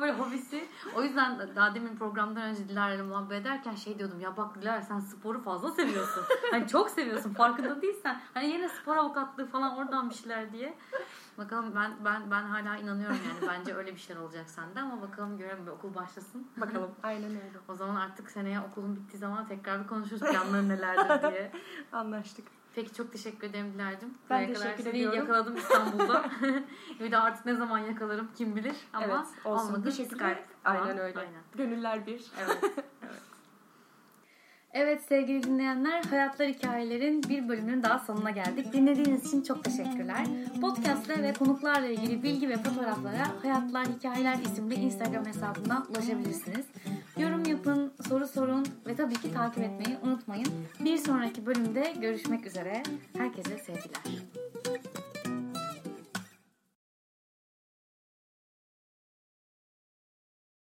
[0.02, 0.66] böyle hobisi.
[0.96, 5.00] O yüzden daha demin programdan önce Dilara'yla muhabbet ederken şey diyordum ya bak Dilara sen
[5.00, 6.24] sporu fazla seviyorsun.
[6.52, 8.22] Hani çok seviyorsun farkında değilsen.
[8.34, 10.78] Hani yine spor avukatlığı falan oradan bir şeyler diye.
[11.38, 15.38] Bakalım ben ben ben hala inanıyorum yani bence öyle bir şeyler olacak sende ama bakalım
[15.38, 16.48] görelim bir okul başlasın.
[16.58, 16.92] Bakalım.
[17.04, 17.60] Aynen öyle.
[17.68, 21.52] O zaman artık seneye okulun bittiği zaman tekrar bir konuşuruz planların nelerdir diye.
[21.92, 22.48] Anlaştık.
[22.76, 24.14] Peki çok teşekkür ederim Dilara'cığım.
[24.30, 25.20] Ben Buraya kadar teşekkür seni ediyorum.
[25.20, 26.26] yakaladım İstanbul'da.
[27.00, 29.46] bir de artık ne zaman yakalarım kim bilir ama evet.
[29.46, 29.68] Olsun.
[29.68, 29.86] olmadı.
[29.86, 30.16] Bir şekilde.
[30.16, 30.46] Skype.
[30.66, 31.20] Aynen öyle.
[31.20, 31.42] Aynen.
[31.56, 32.32] Gönüller bir.
[32.40, 32.58] Evet.
[33.04, 33.22] evet.
[34.74, 38.74] Evet sevgili dinleyenler, Hayatlar Hikayelerin bir bölümünün daha sonuna geldik.
[38.74, 40.26] Dinlediğiniz için çok teşekkürler.
[40.62, 46.66] Podcast'le ve konuklarla ilgili bilgi ve fotoğraflara Hayatlar Hikayeler isimli Instagram hesabından ulaşabilirsiniz.
[47.18, 50.48] Yorum yapın, soru sorun ve tabii ki takip etmeyi unutmayın.
[50.80, 52.84] Bir sonraki bölümde görüşmek üzere.
[53.18, 54.02] Herkese sevgiler.